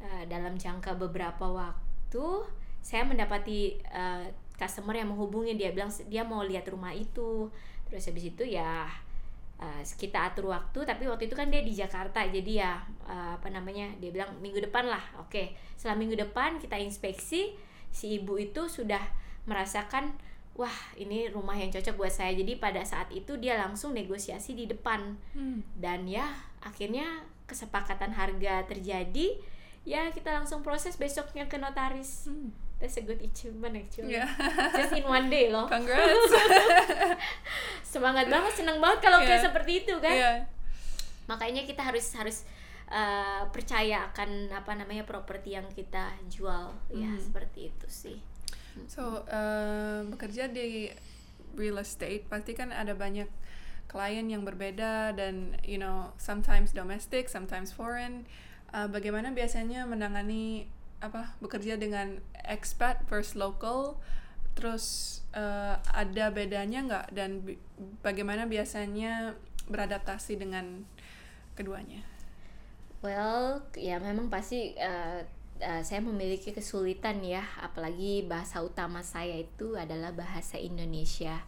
Eh, 0.00 0.24
dalam 0.32 0.56
jangka 0.56 0.96
beberapa 0.96 1.44
waktu 1.44 2.26
saya 2.80 3.04
mendapati 3.04 3.76
eh, 3.76 4.32
customer 4.56 4.96
yang 4.96 5.12
menghubungi 5.12 5.60
dia 5.60 5.76
bilang 5.76 5.92
dia 6.08 6.24
mau 6.24 6.40
lihat 6.40 6.64
rumah 6.72 6.96
itu. 6.96 7.52
Terus 7.84 8.08
habis 8.08 8.32
itu 8.32 8.42
ya 8.48 8.88
eh, 9.60 9.82
kita 9.84 10.32
atur 10.32 10.48
waktu 10.48 10.82
tapi 10.82 11.04
waktu 11.04 11.28
itu 11.28 11.36
kan 11.36 11.52
dia 11.52 11.60
di 11.60 11.70
Jakarta 11.70 12.24
jadi 12.24 12.52
ya 12.64 12.72
eh, 13.04 13.32
apa 13.36 13.48
namanya 13.48 13.92
dia 14.00 14.10
bilang 14.10 14.32
minggu 14.40 14.58
depan 14.58 14.88
lah 14.88 15.04
oke 15.20 15.52
setelah 15.76 16.00
minggu 16.00 16.16
depan 16.16 16.56
kita 16.56 16.80
inspeksi 16.80 17.52
si 17.92 18.16
ibu 18.16 18.36
itu 18.36 18.66
sudah 18.66 19.02
merasakan 19.44 20.16
wah 20.54 20.72
ini 20.94 21.28
rumah 21.28 21.56
yang 21.56 21.68
cocok 21.68 21.96
buat 21.96 22.12
saya 22.12 22.36
jadi 22.36 22.56
pada 22.56 22.84
saat 22.84 23.08
itu 23.10 23.36
dia 23.36 23.56
langsung 23.56 23.92
negosiasi 23.92 24.52
di 24.52 24.64
depan 24.64 25.16
Hmm. 25.32 25.60
dan 25.76 26.04
ya 26.04 26.26
akhirnya 26.60 27.24
kesepakatan 27.48 28.12
harga 28.12 28.62
terjadi 28.68 29.40
ya 29.82 30.12
kita 30.12 30.30
langsung 30.30 30.60
proses 30.60 30.94
besoknya 30.94 31.48
ke 31.48 31.56
notaris 31.56 32.28
Hmm. 32.28 32.52
That's 32.80 32.96
a 32.96 33.04
good 33.04 33.20
achievement 33.20 33.76
actually 33.76 34.16
Yeah. 34.16 34.26
just 34.78 34.96
in 34.96 35.04
one 35.04 35.28
day 35.28 35.52
loh 35.52 35.68
Congrats. 35.68 36.32
semangat 37.92 38.26
banget 38.26 38.52
seneng 38.56 38.78
banget 38.80 38.98
kalau 39.02 39.18
kayak 39.20 39.40
Yeah. 39.40 39.46
seperti 39.46 39.72
itu 39.84 39.94
kan 40.00 40.14
yeah. 40.14 40.36
makanya 41.26 41.62
kita 41.62 41.82
harus 41.84 42.06
harus 42.16 42.42
uh, 42.88 43.46
percaya 43.50 44.08
akan 44.10 44.50
apa 44.50 44.72
namanya 44.74 45.04
properti 45.04 45.54
yang 45.54 45.66
kita 45.70 46.10
jual 46.26 46.72
ya 46.90 47.06
Hmm. 47.06 47.20
seperti 47.20 47.70
itu 47.70 47.86
sih 47.86 48.18
So, 48.86 49.26
eh, 49.26 50.00
bekerja 50.06 50.46
di 50.46 50.86
real 51.52 51.76
estate 51.76 52.22
pasti 52.30 52.54
kan 52.54 52.70
ada 52.70 52.94
banyak 52.94 53.26
klien 53.90 54.30
yang 54.30 54.46
berbeda 54.46 55.10
dan 55.12 55.58
you 55.66 55.74
know 55.74 56.14
sometimes 56.16 56.70
domestic, 56.70 57.26
sometimes 57.26 57.74
foreign. 57.74 58.30
Eh, 58.70 58.86
bagaimana 58.86 59.34
biasanya 59.34 59.84
menangani 59.84 60.70
apa 61.00 61.36
bekerja 61.40 61.76
dengan 61.80 62.20
expat 62.46 63.04
versus 63.08 63.36
local? 63.36 64.00
Terus 64.56 65.18
eh, 65.32 65.76
ada 65.80 66.24
bedanya 66.32 66.84
nggak 66.84 67.06
dan 67.16 67.40
bi- 67.44 67.60
bagaimana 68.04 68.44
biasanya 68.44 69.36
beradaptasi 69.70 70.36
dengan 70.36 70.84
keduanya? 71.56 72.04
Well, 73.00 73.64
ya 73.80 73.96
memang 73.96 74.28
pasti 74.28 74.76
uh, 74.76 75.24
uh, 75.64 75.82
saya 75.84 76.04
memiliki 76.04 76.52
kesulitan 76.52 77.24
ya, 77.24 77.40
apalagi 77.64 78.28
bahasa 78.28 78.60
utama 78.60 79.00
saya 79.00 79.40
itu 79.40 79.72
adalah 79.72 80.12
bahasa 80.12 80.60
Indonesia. 80.60 81.40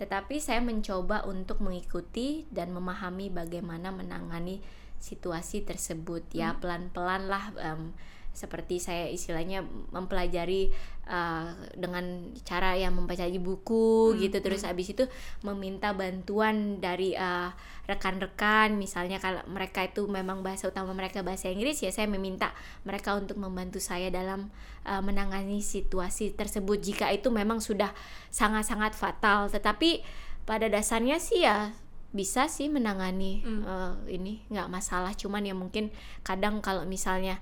Tetapi 0.00 0.42
saya 0.42 0.58
mencoba 0.58 1.22
untuk 1.28 1.62
mengikuti 1.62 2.48
dan 2.50 2.74
memahami 2.74 3.30
bagaimana 3.30 3.94
menangani 3.94 4.64
situasi 4.98 5.62
tersebut 5.62 6.26
ya 6.32 6.56
pelan-pelan 6.58 7.28
lah 7.28 7.52
em, 7.60 7.92
seperti 8.40 8.80
saya 8.80 9.04
istilahnya 9.12 9.60
mempelajari 9.92 10.72
uh, 11.04 11.52
dengan 11.76 12.32
cara 12.40 12.72
yang 12.80 12.96
membaca 12.96 13.28
buku 13.28 14.16
gitu. 14.16 14.40
Terus 14.40 14.64
habis 14.64 14.96
itu 14.96 15.04
meminta 15.44 15.92
bantuan 15.92 16.80
dari 16.80 17.12
uh, 17.12 17.52
rekan-rekan. 17.84 18.80
Misalnya 18.80 19.20
kalau 19.20 19.44
mereka 19.44 19.84
itu 19.84 20.08
memang 20.08 20.40
bahasa 20.40 20.72
utama 20.72 20.96
mereka 20.96 21.20
bahasa 21.20 21.52
Inggris 21.52 21.84
ya 21.84 21.92
saya 21.92 22.08
meminta 22.08 22.56
mereka 22.88 23.12
untuk 23.12 23.36
membantu 23.36 23.76
saya 23.76 24.08
dalam 24.08 24.48
uh, 24.88 25.04
menangani 25.04 25.60
situasi 25.60 26.32
tersebut. 26.32 26.80
Jika 26.80 27.12
itu 27.12 27.28
memang 27.28 27.60
sudah 27.60 27.92
sangat-sangat 28.32 28.96
fatal. 28.96 29.52
Tetapi 29.52 30.00
pada 30.48 30.72
dasarnya 30.72 31.20
sih 31.20 31.44
ya 31.44 31.76
bisa 32.10 32.50
sih 32.50 32.66
menangani 32.66 33.46
Hmm. 33.46 33.62
uh, 33.62 33.94
ini 34.10 34.42
nggak 34.48 34.70
masalah. 34.72 35.12
Cuman 35.14 35.44
ya 35.46 35.54
mungkin 35.54 35.92
kadang 36.26 36.58
kalau 36.64 36.82
misalnya 36.88 37.38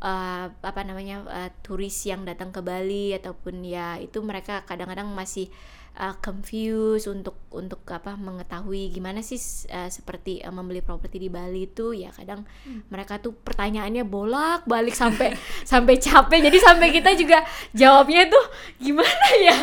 uh, 0.00 0.46
apa 0.50 0.80
namanya 0.84 1.24
uh, 1.24 1.50
turis 1.64 1.94
yang 2.08 2.24
datang 2.28 2.52
ke 2.52 2.60
Bali 2.60 3.16
ataupun 3.16 3.64
ya 3.64 3.96
itu 4.00 4.20
mereka 4.20 4.64
kadang-kadang 4.68 5.08
masih 5.12 5.48
uh, 5.96 6.14
confused 6.20 7.08
untuk 7.08 7.40
untuk 7.48 7.80
apa 7.88 8.14
mengetahui 8.14 8.92
gimana 8.92 9.24
sih 9.24 9.40
uh, 9.72 9.88
seperti 9.88 10.44
uh, 10.44 10.52
membeli 10.52 10.84
properti 10.84 11.16
di 11.16 11.28
Bali 11.32 11.68
itu. 11.68 11.96
Ya 11.96 12.12
kadang 12.12 12.44
mereka 12.92 13.18
tuh 13.18 13.32
pertanyaannya 13.32 14.04
bolak-balik 14.04 14.92
sampai 14.92 15.34
sampai 15.72 15.96
capek. 15.96 16.40
Jadi 16.52 16.58
sampai 16.60 16.88
kita 16.92 17.10
juga 17.16 17.42
jawabnya 17.72 18.28
tuh 18.28 18.44
gimana 18.76 19.28
ya? 19.40 19.56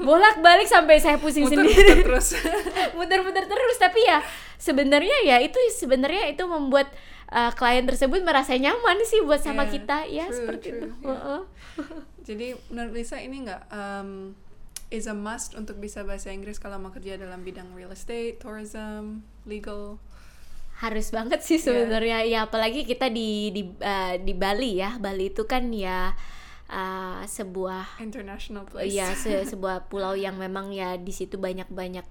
Bolak-balik 0.00 0.70
sampai 0.70 1.02
saya 1.02 1.18
pusing 1.18 1.50
sendiri. 1.50 1.74
Muter-muter 1.74 1.98
terus. 2.06 2.28
muter-muter 2.96 3.44
terus. 3.50 3.76
Tapi 3.78 4.00
ya 4.06 4.22
sebenarnya 4.56 5.26
ya 5.26 5.36
itu 5.42 5.58
sebenarnya 5.74 6.30
itu 6.30 6.46
membuat 6.46 6.88
uh, 7.34 7.50
klien 7.52 7.82
tersebut 7.82 8.22
merasa 8.22 8.54
nyaman 8.54 9.02
sih 9.02 9.20
buat 9.20 9.38
sama 9.38 9.64
Yeah, 9.64 9.72
kita 9.74 9.96
ya 10.08 10.24
true, 10.24 10.36
seperti 10.36 10.66
true, 10.68 10.78
itu 10.78 10.86
yeah. 11.02 11.10
Heeh. 11.10 11.40
Jadi 12.22 12.46
menurut 12.68 12.92
Lisa 12.92 13.18
ini 13.18 13.42
nggak 13.42 13.62
um, 13.68 14.32
is 14.88 15.04
a 15.04 15.12
must 15.12 15.52
untuk 15.52 15.76
bisa 15.76 16.00
bahasa 16.00 16.30
Inggris 16.30 16.56
kalau 16.56 16.78
mau 16.78 16.88
kerja 16.88 17.14
dalam 17.14 17.42
bidang 17.42 17.68
real 17.72 17.90
estate, 17.90 18.38
tourism, 18.38 19.20
legal. 19.44 19.98
harus 20.76 21.10
banget 21.10 21.38
sih 21.38 21.54
Iya. 21.56 21.64
sebenarnya 21.64 22.18
ya 22.24 22.38
apalagi 22.42 22.82
kita 22.82 23.06
di 23.06 23.50
di 23.50 23.62
uh, 23.78 24.18
di 24.18 24.34
Bali 24.34 24.74
ya 24.76 24.98
Bali 24.98 25.30
itu 25.30 25.46
kan 25.46 25.70
ya 25.70 26.10
uh, 26.66 27.22
sebuah 27.22 27.98
international 27.98 28.66
place. 28.66 28.90
ya 28.90 29.14
se- 29.14 29.46
sebuah 29.54 29.86
pulau 29.86 30.14
yang 30.14 30.34
memang 30.34 30.74
ya 30.74 30.98
di 30.98 31.14
situ 31.14 31.38
banyak 31.38 31.70
banyak 31.70 32.04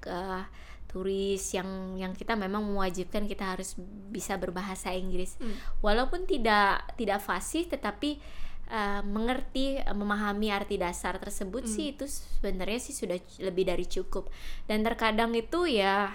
turis 0.93 1.41
yang 1.51 1.97
yang 1.97 2.13
kita 2.13 2.37
memang 2.37 2.61
mewajibkan 2.61 3.25
kita 3.25 3.57
harus 3.57 3.73
bisa 4.13 4.37
berbahasa 4.37 4.93
Inggris 4.93 5.33
Hmm. 5.41 5.57
walaupun 5.81 6.29
tidak 6.29 6.85
tidak 6.93 7.17
fasih 7.19 7.65
tetapi 7.65 8.21
uh, 8.69 9.01
mengerti 9.01 9.81
uh, 9.81 9.97
memahami 9.97 10.53
arti 10.53 10.77
dasar 10.77 11.17
tersebut 11.17 11.65
Hmm. 11.65 11.73
sih 11.73 11.85
itu 11.91 12.05
sebenarnya 12.05 12.77
sih 12.77 12.93
sudah 12.93 13.17
lebih 13.41 13.65
dari 13.65 13.89
cukup 13.89 14.29
dan 14.69 14.85
terkadang 14.85 15.33
itu 15.33 15.65
ya 15.65 16.13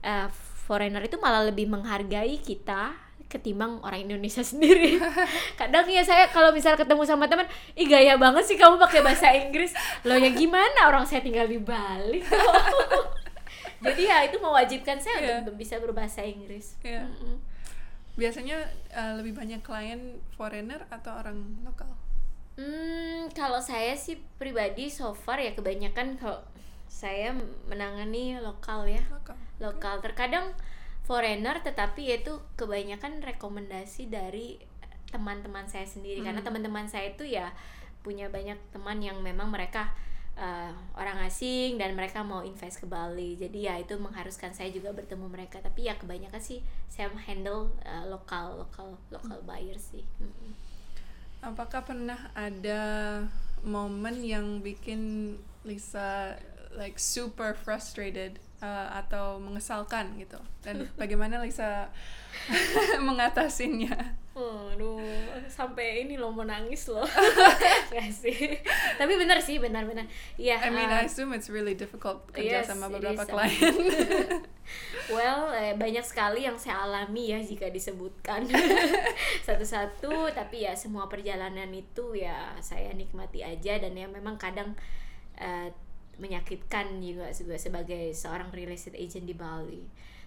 uh, 0.00 0.28
foreigner 0.64 1.04
itu 1.04 1.20
malah 1.20 1.44
lebih 1.44 1.68
menghargai 1.68 2.40
kita 2.40 2.96
ketimbang 3.26 3.82
orang 3.82 4.06
Indonesia 4.06 4.38
sendiri. 4.54 5.02
Kadang 5.58 5.90
ya 5.90 6.06
saya 6.06 6.30
kalau 6.30 6.54
misal 6.54 6.78
ketemu 6.78 7.02
sama 7.02 7.26
teman, 7.26 7.50
ih 7.74 7.90
gaya 7.90 8.14
banget 8.14 8.46
sih 8.46 8.54
kamu 8.54 8.78
pakai 8.78 9.02
bahasa 9.02 9.34
Inggris. 9.34 9.74
Loh 10.06 10.14
ya 10.14 10.30
gimana 10.30 10.86
orang 10.86 11.02
saya 11.10 11.26
tinggal 11.26 11.50
di 11.50 11.58
Bali. 11.58 12.22
Jadi 13.78 14.02
ya 14.04 14.24
itu 14.24 14.36
mewajibkan 14.38 14.96
saya 14.96 15.20
Iya. 15.20 15.34
untuk 15.44 15.56
bisa 15.56 15.76
berbahasa 15.76 16.22
Inggris. 16.22 16.76
Iya. 16.80 17.04
Mm-mm. 17.04 17.36
Biasanya 18.16 18.56
uh, 18.90 19.12
lebih 19.20 19.36
banyak 19.36 19.60
klien 19.60 20.00
foreigner 20.32 20.80
atau 20.88 21.12
orang 21.12 21.36
lokal? 21.60 21.88
Hmm, 22.56 23.28
kalau 23.30 23.60
saya 23.60 23.92
sih 23.92 24.16
pribadi 24.40 24.88
so 24.88 25.12
far 25.12 25.36
ya 25.36 25.52
kebanyakan 25.52 26.16
kalau 26.16 26.40
saya 26.88 27.36
menangani 27.68 28.40
lokal 28.40 28.88
ya. 28.88 29.04
Lokal. 29.12 29.36
Lokal 29.60 29.94
terkadang 30.00 30.56
foreigner 31.04 31.60
tetapi 31.60 32.16
itu 32.16 32.40
kebanyakan 32.56 33.20
rekomendasi 33.20 34.08
dari 34.08 34.56
teman-teman 35.06 35.68
saya 35.68 35.84
sendiri 35.84 36.18
karena 36.18 36.40
Hmm. 36.40 36.48
teman-teman 36.50 36.88
saya 36.88 37.12
itu 37.12 37.22
ya 37.22 37.52
punya 38.00 38.26
banyak 38.26 38.56
teman 38.72 38.98
yang 38.98 39.20
memang 39.20 39.52
mereka 39.52 39.92
uh, 40.36 40.72
orang 40.94 41.18
asing 41.26 41.80
dan 41.80 41.96
mereka 41.96 42.22
mau 42.22 42.44
invest 42.44 42.80
ke 42.80 42.86
Bali. 42.86 43.34
Jadi 43.36 43.66
ya 43.66 43.80
itu 43.80 43.96
mengharuskan 43.96 44.52
saya 44.52 44.70
juga 44.70 44.92
bertemu 44.92 45.26
mereka. 45.26 45.58
Tapi 45.58 45.88
ya 45.88 45.96
kebanyakan 45.96 46.40
sih 46.40 46.62
saya 46.86 47.10
handle 47.16 47.72
uh, 47.82 48.04
lokal 48.06 48.62
lokal 48.62 48.94
lokal 49.10 49.40
buyer 49.42 49.76
sih. 49.76 50.04
Mm-mm. 50.20 50.52
Apakah 51.44 51.84
pernah 51.84 52.32
ada 52.32 52.80
momen 53.64 54.22
yang 54.22 54.60
bikin 54.60 55.34
Lisa 55.66 56.38
like 56.76 57.00
super 57.00 57.56
frustrated 57.56 58.38
uh, 58.60 59.00
atau 59.00 59.40
mengesalkan 59.40 60.16
gitu 60.20 60.38
dan 60.62 60.86
bagaimana 61.00 61.40
Lisa 61.40 61.88
mengatasinya 63.08 63.96
Aduh, 64.36 65.00
sampai 65.48 66.04
ini 66.04 66.20
loh 66.20 66.28
mau 66.28 66.44
nangis 66.44 66.92
loh. 66.92 67.08
Gak 67.88 68.12
sih. 68.20 68.52
Tapi 69.00 69.12
benar 69.16 69.40
sih, 69.40 69.56
benar-benar. 69.56 70.04
Iya. 70.36 70.60
I 70.60 70.68
mean 70.68 70.92
uh, 70.92 71.00
I 71.00 71.08
assume 71.08 71.32
it's 71.32 71.48
really 71.48 71.72
difficult 71.72 72.28
kerja 72.36 72.60
yes, 72.60 72.68
sama 72.68 72.92
it 72.92 73.00
beberapa 73.00 73.24
klien 73.24 73.72
well, 75.16 75.56
eh, 75.56 75.72
banyak 75.72 76.04
sekali 76.04 76.44
yang 76.44 76.60
saya 76.60 76.84
alami 76.84 77.32
ya 77.32 77.40
jika 77.40 77.72
disebutkan 77.72 78.44
satu-satu. 79.48 80.28
Tapi 80.36 80.68
ya 80.68 80.76
semua 80.76 81.08
perjalanan 81.08 81.72
itu 81.72 82.12
ya 82.12 82.52
saya 82.60 82.92
nikmati 82.92 83.40
aja 83.40 83.80
dan 83.80 83.96
ya 83.96 84.04
memang 84.04 84.36
kadang 84.36 84.76
eh, 85.40 85.72
menyakitkan 86.20 87.00
juga 87.00 87.32
juga 87.32 87.56
sebagai 87.56 88.12
seorang 88.12 88.52
real 88.52 88.76
estate 88.76 89.00
agent 89.00 89.24
di 89.24 89.32
Bali. 89.32 89.84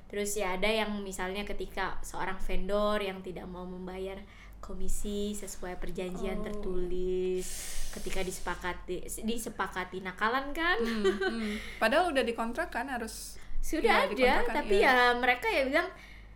Terus 0.09 0.33
ya 0.33 0.57
ada 0.57 0.65
yang 0.65 0.89
misalnya 0.99 1.45
ketika 1.45 2.01
seorang 2.01 2.35
vendor 2.35 2.97
yang 2.97 3.21
tidak 3.21 3.45
mau 3.45 3.61
membayar 3.63 4.17
komisi 4.59 5.31
sesuai 5.31 5.77
perjanjian 5.77 6.41
Oh. 6.41 6.45
tertulis 6.45 7.45
ketika 7.89 8.21
disepakati 8.21 9.01
disepakati 9.23 10.01
nakalan 10.01 10.51
kan 10.51 10.77
Hmm, 10.77 11.05
hmm. 11.07 11.53
padahal 11.77 12.11
udah 12.11 12.21
dikontrak 12.21 12.69
kan 12.69 12.85
harus 12.85 13.39
sudah 13.59 14.05
Iya, 14.09 14.35
ada 14.43 14.61
tapi 14.61 14.77
iya. 14.77 14.91
ya 14.91 14.95
mereka 15.15 15.47
ya 15.47 15.63
bilang 15.63 15.87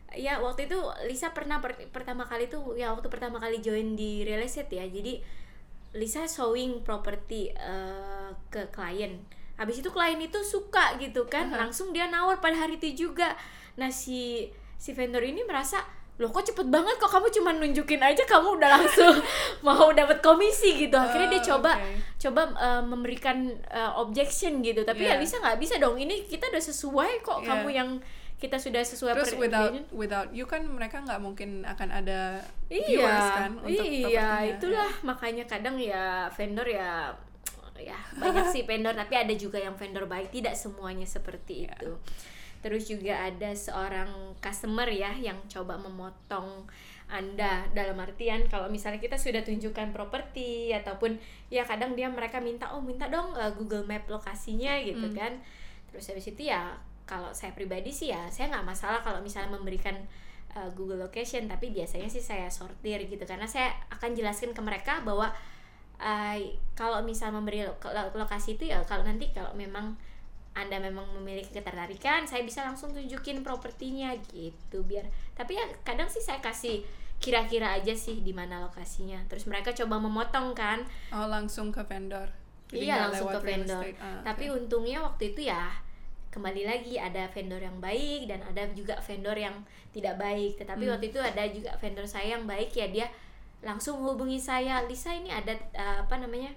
ya 0.09 0.33
waktu 0.37 0.65
itu 0.65 0.77
Lisa 1.05 1.29
pernah 1.29 1.57
per- 1.59 1.89
pertama 1.89 2.23
kali 2.23 2.47
tuh 2.47 2.73
ya 2.73 2.93
waktu 2.93 3.09
pertama 3.09 3.37
kali 3.37 3.59
join 3.59 3.93
di 3.93 4.21
real 4.21 4.41
estate 4.41 4.71
ya 4.71 4.85
jadi 4.85 5.19
Lisa 5.93 6.25
showing 6.25 6.81
property 6.81 7.49
eh, 7.49 8.29
ke 8.49 8.65
klien 8.69 9.19
habis 9.53 9.77
itu 9.77 9.89
klien 9.89 10.17
itu 10.17 10.41
suka 10.41 10.97
gitu 10.97 11.27
kan 11.27 11.53
Aha. 11.53 11.67
langsung 11.67 11.93
dia 11.93 12.09
nawar 12.09 12.41
pada 12.41 12.57
hari 12.57 12.77
itu 12.77 13.05
juga 13.05 13.37
nah 13.75 13.89
si 13.89 14.49
si 14.75 14.91
vendor 14.91 15.21
ini 15.21 15.41
merasa 15.43 15.81
loh 16.21 16.29
kok 16.29 16.45
cepet 16.45 16.69
banget 16.69 16.93
kok 17.01 17.09
kamu 17.09 17.25
cuma 17.33 17.49
nunjukin 17.57 17.97
aja 17.97 18.21
kamu 18.23 18.61
udah 18.61 18.69
langsung 18.77 19.17
mau 19.65 19.89
dapat 19.89 20.21
komisi 20.21 20.77
gitu. 20.77 20.93
Akhirnya 20.93 21.33
dia 21.33 21.41
Oh, 21.41 21.47
coba 21.57 21.73
oke. 21.73 21.89
coba 22.21 22.41
uh, 22.53 22.83
memberikan 22.85 23.49
uh, 23.73 23.97
objection 23.97 24.61
gitu. 24.61 24.85
Tapi 24.85 25.09
ya 25.09 25.17
Yeah. 25.17 25.19
Lisa 25.19 25.41
nggak? 25.41 25.57
Bisa 25.57 25.81
dong. 25.81 25.97
Ini 25.97 26.29
kita 26.29 26.53
udah 26.53 26.61
sesuai 26.61 27.25
kok 27.25 27.41
Yeah. 27.41 27.49
kamu 27.49 27.67
yang 27.73 27.89
kita 28.37 28.61
sudah 28.61 28.83
sesuai 28.85 29.15
terus 29.15 29.33
without 29.39 29.73
without 29.89 30.29
you 30.29 30.45
kan 30.45 30.61
mereka 30.67 30.99
nggak 30.99 31.17
mungkin 31.17 31.63
akan 31.63 31.89
ada 31.89 32.43
iya 32.67 32.83
viewers 32.85 33.29
kan 33.33 33.51
untuk 33.57 33.81
iya. 33.87 34.29
itulah. 34.45 34.91
Makanya 35.01 35.49
kadang 35.49 35.81
ya 35.81 36.29
vendor 36.29 36.69
ya 36.69 37.09
ya 37.73 37.97
banyak 38.13 38.53
sih 38.53 38.61
vendor. 38.69 38.93
Tapi 38.93 39.17
ada 39.17 39.33
juga 39.33 39.57
yang 39.57 39.73
vendor 39.73 40.05
baik. 40.05 40.29
Tidak 40.29 40.53
semuanya 40.53 41.09
seperti 41.09 41.65
Iya. 41.65 41.73
itu 41.73 41.91
terus 42.63 42.87
juga 42.87 43.27
ada 43.27 43.51
seorang 43.51 44.07
customer 44.39 44.87
ya 44.87 45.11
yang 45.19 45.35
coba 45.51 45.75
memotong 45.75 46.63
anda. 47.11 47.67
Dalam 47.75 47.99
artian 47.99 48.47
kalau 48.47 48.71
misalnya 48.71 48.97
kita 49.03 49.19
sudah 49.19 49.43
tunjukkan 49.43 49.91
properti 49.91 50.71
ataupun 50.71 51.19
ya 51.51 51.61
kadang 51.67 51.93
dia 51.93 52.07
mereka 52.07 52.39
minta 52.39 52.71
oh 52.73 52.79
minta 52.81 53.11
dong 53.11 53.35
uh, 53.35 53.51
Google 53.53 53.83
Map 53.85 54.07
lokasinya 54.07 54.79
gitu 54.81 55.11
Hmm. 55.11 55.13
kan. 55.13 55.33
Terus 55.91 56.09
habis 56.09 56.25
itu 56.31 56.47
ya 56.49 56.73
kalau 57.03 57.29
saya 57.35 57.51
pribadi 57.51 57.91
sih 57.91 58.09
ya 58.15 58.31
saya 58.31 58.47
nggak 58.49 58.65
masalah 58.65 59.03
kalau 59.03 59.19
misalnya 59.19 59.51
memberikan 59.51 59.93
uh, 60.55 60.71
Google 60.73 61.03
Location 61.03 61.45
tapi 61.51 61.69
biasanya 61.75 62.07
sih 62.07 62.23
saya 62.23 62.47
sortir 62.47 63.03
gitu. 63.05 63.21
Karena 63.27 63.45
saya 63.45 63.75
akan 63.91 64.15
jelaskan 64.15 64.55
ke 64.55 64.61
mereka 64.63 65.03
bahwa 65.05 65.29
uh, 65.99 66.37
kalau 66.73 67.03
misal 67.05 67.29
memberi 67.29 67.67
lo- 67.67 67.77
lo- 67.83 68.11
lokasi 68.15 68.55
itu 68.57 68.71
ya 68.71 68.81
kalau 68.87 69.03
nanti 69.05 69.29
kalau 69.35 69.51
memang 69.53 69.93
anda 70.53 70.77
memang 70.77 71.09
memiliki 71.13 71.49
ketertarikan 71.51 72.23
saya 72.23 72.41
bisa 72.41 72.61
langsung 72.61 72.93
tunjukin 72.93 73.41
propertinya 73.41 74.13
gitu 74.29 74.81
biar 74.83 75.05
tapi 75.33 75.57
ya 75.57 75.65
kadang 75.81 76.05
sih 76.05 76.21
saya 76.21 76.37
kasih 76.39 76.85
kira-kira 77.17 77.73
aja 77.73 77.95
sih 77.95 78.19
di 78.19 78.31
mana 78.31 78.61
lokasinya 78.61 79.17
terus 79.25 79.45
mereka 79.45 79.73
coba 79.73 79.97
memotong 79.97 80.53
kan 80.53 80.83
oh 81.09 81.25
langsung 81.25 81.69
ke 81.69 81.81
vendor 81.83 82.29
Jadi 82.67 82.83
iya 82.83 83.05
langsung 83.05 83.29
ke 83.29 83.39
vendor. 83.39 83.83
Ah, 83.97 84.21
tapi 84.23 84.49
oke. 84.49 84.57
untungnya 84.59 85.01
waktu 85.01 85.31
itu 85.31 85.45
ya 85.45 85.69
kembali 86.29 86.65
lagi 86.65 86.97
ada 86.97 87.29
vendor 87.29 87.61
yang 87.61 87.77
baik 87.77 88.25
dan 88.25 88.41
ada 88.41 88.65
juga 88.73 88.97
vendor 88.99 89.37
yang 89.37 89.53
tidak 89.93 90.17
baik 90.17 90.57
tetapi 90.57 90.83
Hmm. 90.83 90.97
waktu 90.97 91.05
itu 91.09 91.19
ada 91.21 91.43
juga 91.47 91.71
vendor 91.77 92.05
saya 92.05 92.33
yang 92.35 92.45
baik 92.45 92.73
ya 92.73 92.89
dia 92.89 93.07
langsung 93.61 94.01
hubungi 94.01 94.35
saya 94.35 94.83
Lisa 94.83 95.13
ini 95.13 95.29
ada 95.29 95.53
eh, 95.53 95.97
apa 96.01 96.15
namanya 96.17 96.49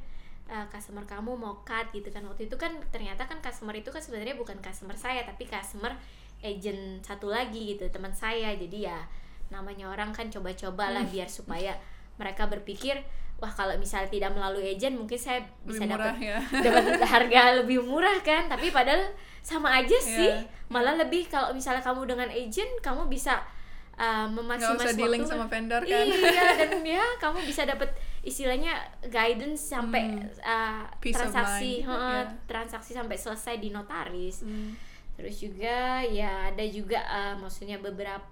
eh, 0.46 0.66
customer 0.70 1.04
kamu 1.06 1.34
mau 1.34 1.62
cut 1.66 1.90
gitu 1.92 2.08
kan. 2.10 2.22
Waktu 2.26 2.46
itu 2.50 2.56
kan 2.58 2.72
ternyata 2.90 3.26
kan 3.26 3.38
customer 3.42 3.74
itu 3.74 3.90
kan 3.90 4.02
sebenarnya 4.02 4.38
bukan 4.38 4.58
customer 4.62 4.94
saya 4.94 5.22
tapi 5.26 5.46
customer 5.46 5.94
agent 6.44 7.02
satu 7.02 7.30
lagi 7.30 7.76
gitu 7.76 7.86
teman 7.90 8.14
saya. 8.14 8.54
Jadi 8.54 8.86
ya 8.86 9.02
namanya 9.50 9.90
orang 9.90 10.10
kan 10.10 10.26
coba-coba 10.26 10.90
lah 10.90 11.04
biar 11.06 11.30
supaya 11.30 11.78
mereka 12.18 12.50
berpikir 12.50 12.98
wah 13.36 13.52
kalau 13.52 13.76
misalnya 13.76 14.08
tidak 14.08 14.32
melalui 14.32 14.64
agent 14.72 14.96
mungkin 14.96 15.20
saya 15.20 15.44
bisa 15.68 15.84
dapat 15.84 16.16
ya. 16.16 16.40
dapat 16.40 16.98
harga 17.14 17.60
lebih 17.62 17.84
murah 17.84 18.16
kan. 18.24 18.48
Tapi 18.48 18.72
padahal 18.72 19.12
sama 19.44 19.70
aja 19.78 19.98
sih. 20.02 20.30
Iya. 20.30 20.42
malah 20.66 20.98
lebih 20.98 21.30
kalau 21.30 21.54
misalnya 21.54 21.78
kamu 21.78 22.10
dengan 22.10 22.26
agent 22.26 22.82
kamu 22.82 23.06
bisa 23.06 23.38
uh, 23.94 24.26
dealing 24.98 25.22
waktu 25.22 25.34
sama 25.38 25.46
vendor 25.46 25.82
kan. 25.86 26.06
Iya 26.06 26.46
dan 26.58 26.70
ya 26.98 27.04
kamu 27.22 27.38
bisa 27.46 27.62
dapat 27.62 27.90
istilahnya 28.26 28.74
guidance 29.06 29.70
sampai 29.70 30.02
Hmm. 30.10 30.26
uh, 30.42 30.82
Peace 30.98 31.14
transaksi 31.14 31.80
mind, 31.80 31.86
heeh, 31.86 32.20
iya. 32.26 32.34
transaksi 32.44 32.90
sampai 32.92 33.16
selesai 33.16 33.54
di 33.56 33.70
notaris 33.70 34.42
Hmm. 34.42 34.74
terus 35.14 35.38
juga 35.38 36.02
ya 36.02 36.50
ada 36.50 36.64
juga 36.66 37.00
uh, 37.06 37.34
maksudnya 37.38 37.78
beberapa 37.78 38.26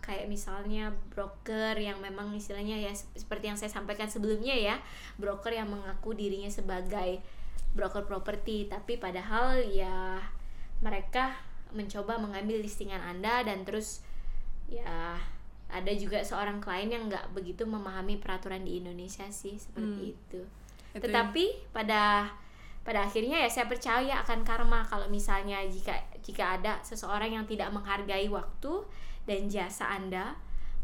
kayak 0.00 0.26
misalnya 0.26 0.88
broker 1.08 1.76
yang 1.76 2.00
memang 2.00 2.32
istilahnya 2.32 2.80
ya 2.80 2.90
sep- 2.90 3.12
seperti 3.14 3.44
yang 3.46 3.58
saya 3.58 3.68
sampaikan 3.68 4.06
sebelumnya 4.06 4.54
ya 4.54 4.76
broker 5.14 5.52
yang 5.52 5.68
mengaku 5.68 6.16
dirinya 6.16 6.48
sebagai 6.48 7.20
broker 7.70 8.02
properti 8.02 8.66
tapi 8.66 8.96
padahal 8.96 9.60
ya 9.62 10.18
mereka 10.80 11.36
mencoba 11.70 12.18
mengambil 12.18 12.58
listingan 12.58 12.98
anda 12.98 13.44
dan 13.44 13.62
terus 13.62 14.02
ya 14.66 15.14
ada 15.70 15.92
juga 15.94 16.20
seorang 16.20 16.58
klien 16.58 16.90
yang 16.90 17.06
nggak 17.06 17.32
begitu 17.32 17.62
memahami 17.64 18.18
peraturan 18.18 18.62
di 18.66 18.82
Indonesia 18.82 19.24
sih 19.30 19.56
seperti 19.56 20.10
Hmm. 20.10 20.14
itu 20.14 20.42
Itu 20.90 21.06
tetapi 21.06 21.70
pada 21.70 22.30
pada 22.82 23.06
akhirnya 23.06 23.44
ya 23.44 23.48
saya 23.48 23.70
percaya 23.70 24.18
akan 24.24 24.42
karma 24.42 24.82
kalau 24.82 25.06
misalnya 25.06 25.62
jika 25.68 25.94
jika 26.24 26.58
ada 26.58 26.80
seseorang 26.82 27.30
yang 27.36 27.44
tidak 27.46 27.70
menghargai 27.70 28.26
waktu 28.26 28.82
dan 29.28 29.46
jasa 29.46 29.86
anda 29.94 30.34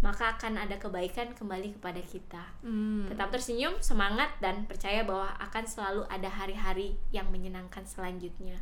maka 0.05 0.37
akan 0.37 0.61
ada 0.61 0.77
kebaikan 0.77 1.33
kembali 1.33 1.73
kepada 1.81 1.99
kita. 2.05 2.45
Hmm. 2.61 3.09
tetap 3.09 3.33
tersenyum 3.33 3.81
semangat 3.81 4.29
dan 4.45 4.69
percaya 4.69 5.01
bahwa 5.09 5.33
akan 5.41 5.65
selalu 5.65 6.03
ada 6.13 6.29
hari-hari 6.29 7.01
yang 7.09 7.25
menyenangkan 7.33 7.81
selanjutnya. 7.89 8.61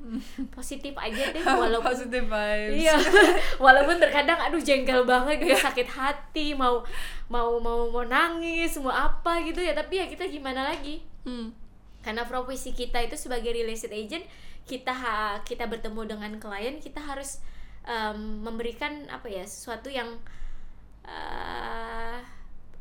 Positif 0.55 0.95
aja 0.95 1.35
deh 1.35 1.43
walaupun 1.67 1.91
positive 1.91 2.31
vibes. 2.31 2.79
Iya, 2.87 2.97
walaupun 3.65 3.99
terkadang 3.99 4.39
aduh 4.39 4.63
jengkel 4.63 5.03
banget 5.03 5.43
gitu 5.43 5.59
sakit 5.59 5.89
hati 5.91 6.55
mau 6.55 6.87
mau 7.27 7.59
mau 7.59 7.91
mau 7.91 8.07
nangis 8.07 8.79
mau 8.79 8.95
apa 8.95 9.43
gitu 9.43 9.59
ya. 9.59 9.75
Tapi 9.75 10.01
ya 10.01 10.07
kita 10.07 10.31
gimana 10.31 10.71
lagi? 10.71 11.03
Hmm. 11.25 11.57
karena 12.05 12.29
profesi 12.29 12.77
kita 12.77 13.01
itu 13.01 13.17
sebagai 13.17 13.49
real 13.49 13.73
estate 13.73 13.97
agent 13.97 14.29
kita 14.69 14.93
ha- 14.93 15.41
kita 15.41 15.65
bertemu 15.65 16.05
dengan 16.05 16.37
klien 16.37 16.77
kita 16.77 17.01
harus 17.01 17.41
em, 17.89 18.45
memberikan 18.45 19.09
apa 19.09 19.25
ya 19.33 19.41
sesuatu 19.49 19.89
yang 19.89 20.21
eh, 21.05 22.19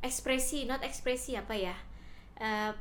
ekspresi 0.02 0.66
not 0.66 0.84
ekspresi 0.84 1.36
apa 1.36 1.54
ya? 1.56 1.76
Eh, 2.40 2.72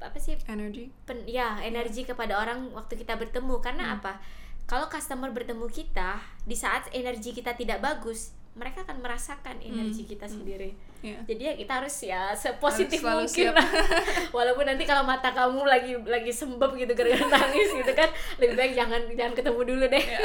apa 0.00 0.16
sih? 0.16 0.36
Energy 0.48 0.88
pen, 1.04 1.28
ya 1.28 1.60
energi 1.60 2.08
kepada 2.08 2.40
orang 2.40 2.72
waktu 2.72 2.96
kita 2.96 3.20
bertemu. 3.20 3.60
Karena 3.60 3.96
apa? 4.00 4.20
Kalau 4.64 4.86
customer 4.86 5.28
bertemu 5.34 5.66
kita 5.66 6.22
di 6.46 6.54
saat 6.54 6.86
energi 6.94 7.34
kita 7.34 7.58
tidak 7.58 7.82
bagus 7.82 8.32
mereka 8.50 8.82
akan 8.82 8.98
merasakan 8.98 9.62
energi 9.62 10.02
kita 10.04 10.26
sendiri. 10.26 10.74
Iya. 11.00 11.16
jadi 11.24 11.42
ya 11.48 11.54
kita 11.56 11.72
harus 11.80 11.96
ya 12.04 12.36
sepositif 12.36 13.00
selalu 13.00 13.24
mungkin 13.24 13.56
walaupun 14.36 14.68
nanti 14.68 14.84
kalau 14.84 15.00
mata 15.00 15.32
kamu 15.32 15.64
lagi 15.64 15.96
lagi 16.04 16.28
sembab 16.28 16.76
gitu 16.76 16.92
gara-gara 16.92 17.24
nangis 17.40 17.72
gitu 17.72 17.88
kan 17.96 18.04
lebih 18.36 18.52
baik 18.60 18.72
jangan 18.76 19.00
jangan 19.16 19.32
ketemu 19.32 19.60
dulu 19.64 19.84
deh. 19.88 20.04
Iya. 20.04 20.20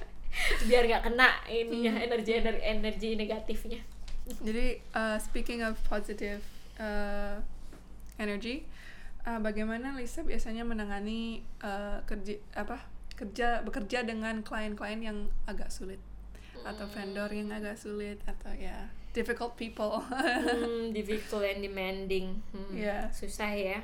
biar 0.66 0.82
nggak 0.90 1.02
kena 1.06 1.28
ininya 1.46 1.92
Hmm. 1.94 2.06
energi 2.10 2.32
energi 2.42 2.62
energi 2.64 3.10
negatifnya 3.14 3.80
Jadi 4.38 4.66
uh, 4.92 5.18
speaking 5.18 5.60
of 5.60 5.74
positive 5.84 6.40
uh, 6.76 7.42
energy, 8.16 8.62
uh, 9.24 9.38
bagaimana 9.38 9.92
Lisa 9.92 10.22
biasanya 10.22 10.62
menangani 10.62 11.42
uh, 11.60 12.00
kerja 12.04 12.38
apa 12.54 12.78
kerja 13.14 13.60
bekerja 13.60 14.02
dengan 14.02 14.40
klien-klien 14.40 15.00
yang 15.00 15.18
agak 15.44 15.68
sulit 15.68 16.00
atau 16.60 16.84
vendor 16.86 17.28
yang 17.28 17.48
agak 17.50 17.74
sulit 17.74 18.20
atau 18.24 18.52
ya 18.52 18.88
difficult 19.10 19.56
people. 19.56 20.00
hmm, 20.00 20.92
difficult 20.96 21.42
and 21.42 21.60
demanding 21.60 22.40
Hmm, 22.52 22.72
Iya. 22.72 23.08
susah 23.10 23.50
ya 23.50 23.78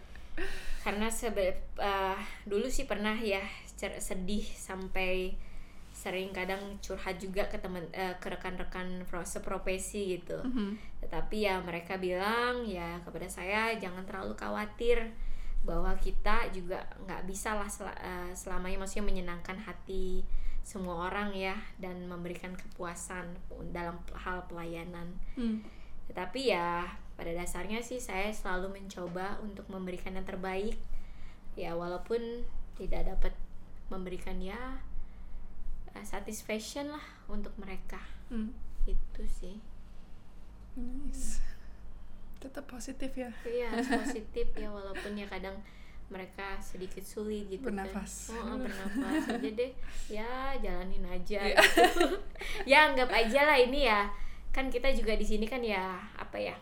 karena 0.84 1.10
sebe 1.10 1.56
uh, 1.76 2.14
dulu 2.44 2.68
sih 2.68 2.86
pernah 2.86 3.16
ya 3.16 3.42
sedih 3.98 4.44
sampai 4.46 5.34
sering 6.06 6.30
kadang 6.30 6.62
curhat 6.78 7.18
juga 7.18 7.42
ke 7.50 7.58
teman 7.58 7.82
uh, 7.90 8.14
ke 8.16 8.30
rekan-rekan 8.30 9.02
pro- 9.04 9.26
seprofesi 9.26 10.14
gitu 10.14 10.38
Mhm. 10.38 10.78
tetapi 11.02 11.50
ya 11.50 11.58
mereka 11.60 11.98
bilang 11.98 12.62
ya 12.62 13.02
kepada 13.02 13.26
saya 13.26 13.74
jangan 13.74 14.06
terlalu 14.06 14.38
khawatir 14.38 15.10
bahwa 15.66 15.90
kita 15.98 16.46
juga 16.54 16.78
nggak 17.02 17.26
bisa 17.26 17.58
lah 17.58 17.66
sel- 17.66 17.90
eh, 17.98 18.30
selamanya 18.32 18.78
maksudnya 18.78 19.10
menyenangkan 19.10 19.58
hati 19.58 20.22
semua 20.62 21.10
orang 21.10 21.34
ya 21.34 21.58
dan 21.78 22.06
memberikan 22.06 22.54
kepuasan 22.54 23.34
dalam 23.70 23.98
hal 24.14 24.46
pelayanan 24.46 25.18
Hmm. 25.34 25.66
tetapi 26.06 26.54
ya 26.54 26.86
pada 27.18 27.34
dasarnya 27.34 27.82
sih 27.82 27.98
saya 27.98 28.30
selalu 28.30 28.78
mencoba 28.78 29.42
untuk 29.42 29.66
memberikan 29.66 30.14
yang 30.14 30.22
terbaik 30.22 30.78
ya 31.58 31.74
walaupun 31.74 32.46
tidak 32.78 33.02
dapat 33.08 33.34
memberikan 33.88 34.38
ya 34.38 34.54
eh, 34.54 34.95
satisfaction 36.02 36.90
lah 36.90 37.04
untuk 37.26 37.54
mereka 37.56 38.00
Hmm. 38.26 38.50
itu 38.84 39.22
sih 39.24 39.56
Nice. 40.74 41.40
Tetap 42.36 42.68
positif 42.68 43.08
ya. 43.16 43.32
Iya 43.42 43.72
positif 44.04 44.44
ya 44.52 44.68
walaupun 44.68 45.16
ya 45.16 45.24
kadang 45.24 45.56
mereka 46.06 46.60
sedikit 46.60 47.00
sulit 47.00 47.48
gitu 47.48 47.66
Bernafas. 47.66 48.30
kan. 48.30 48.36
Oh, 48.36 48.54
oh, 48.54 48.56
bernafas 48.60 49.24
aja 49.40 49.48
deh. 49.50 49.72
Ya 50.12 50.52
jalanin 50.60 51.02
aja. 51.08 51.40
Iya. 51.40 51.56
gitu. 51.56 52.04
ya 52.70 52.92
anggap 52.92 53.08
aja 53.08 53.40
lah 53.42 53.56
ini 53.56 53.88
ya. 53.88 54.12
Kan 54.52 54.68
kita 54.68 54.92
juga 54.92 55.16
di 55.16 55.24
sini 55.24 55.48
kan 55.48 55.64
ya 55.64 55.96
apa 56.14 56.36
ya? 56.36 56.54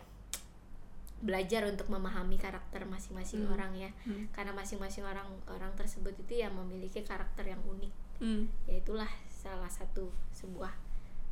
Belajar 1.23 1.63
untuk 1.65 1.87
memahami 1.87 2.35
karakter 2.35 2.83
masing-masing 2.83 3.47
Hmm. 3.47 3.53
orang 3.55 3.71
ya. 3.75 3.89
Hmm. 4.03 4.27
Karena 4.35 4.51
masing-masing 4.51 5.07
orang 5.07 5.25
orang 5.47 5.71
tersebut 5.73 6.11
itu 6.19 6.43
ya 6.43 6.51
memiliki 6.51 7.01
karakter 7.01 7.47
yang 7.47 7.61
unik. 7.63 7.93
Hmm. 8.19 8.47
Ya 8.67 8.79
itulah 8.79 9.09
salah 9.31 9.69
satu 9.69 10.11
sebuah 10.31 10.71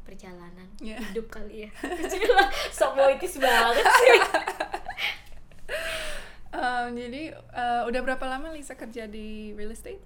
perjalanan 0.04 0.68
Iya. 0.84 1.00
hidup 1.12 1.32
kali 1.32 1.68
ya. 1.68 1.70
Sok 2.78 2.96
poetis 2.96 3.40
banget 3.40 3.84
sih. 3.88 4.20
Um, 6.54 6.94
jadi 6.94 7.34
uh, 7.50 7.82
udah 7.90 8.02
berapa 8.06 8.22
lama 8.30 8.54
Lisa 8.54 8.78
kerja 8.78 9.10
di 9.10 9.58
real 9.58 9.74
estate? 9.74 9.98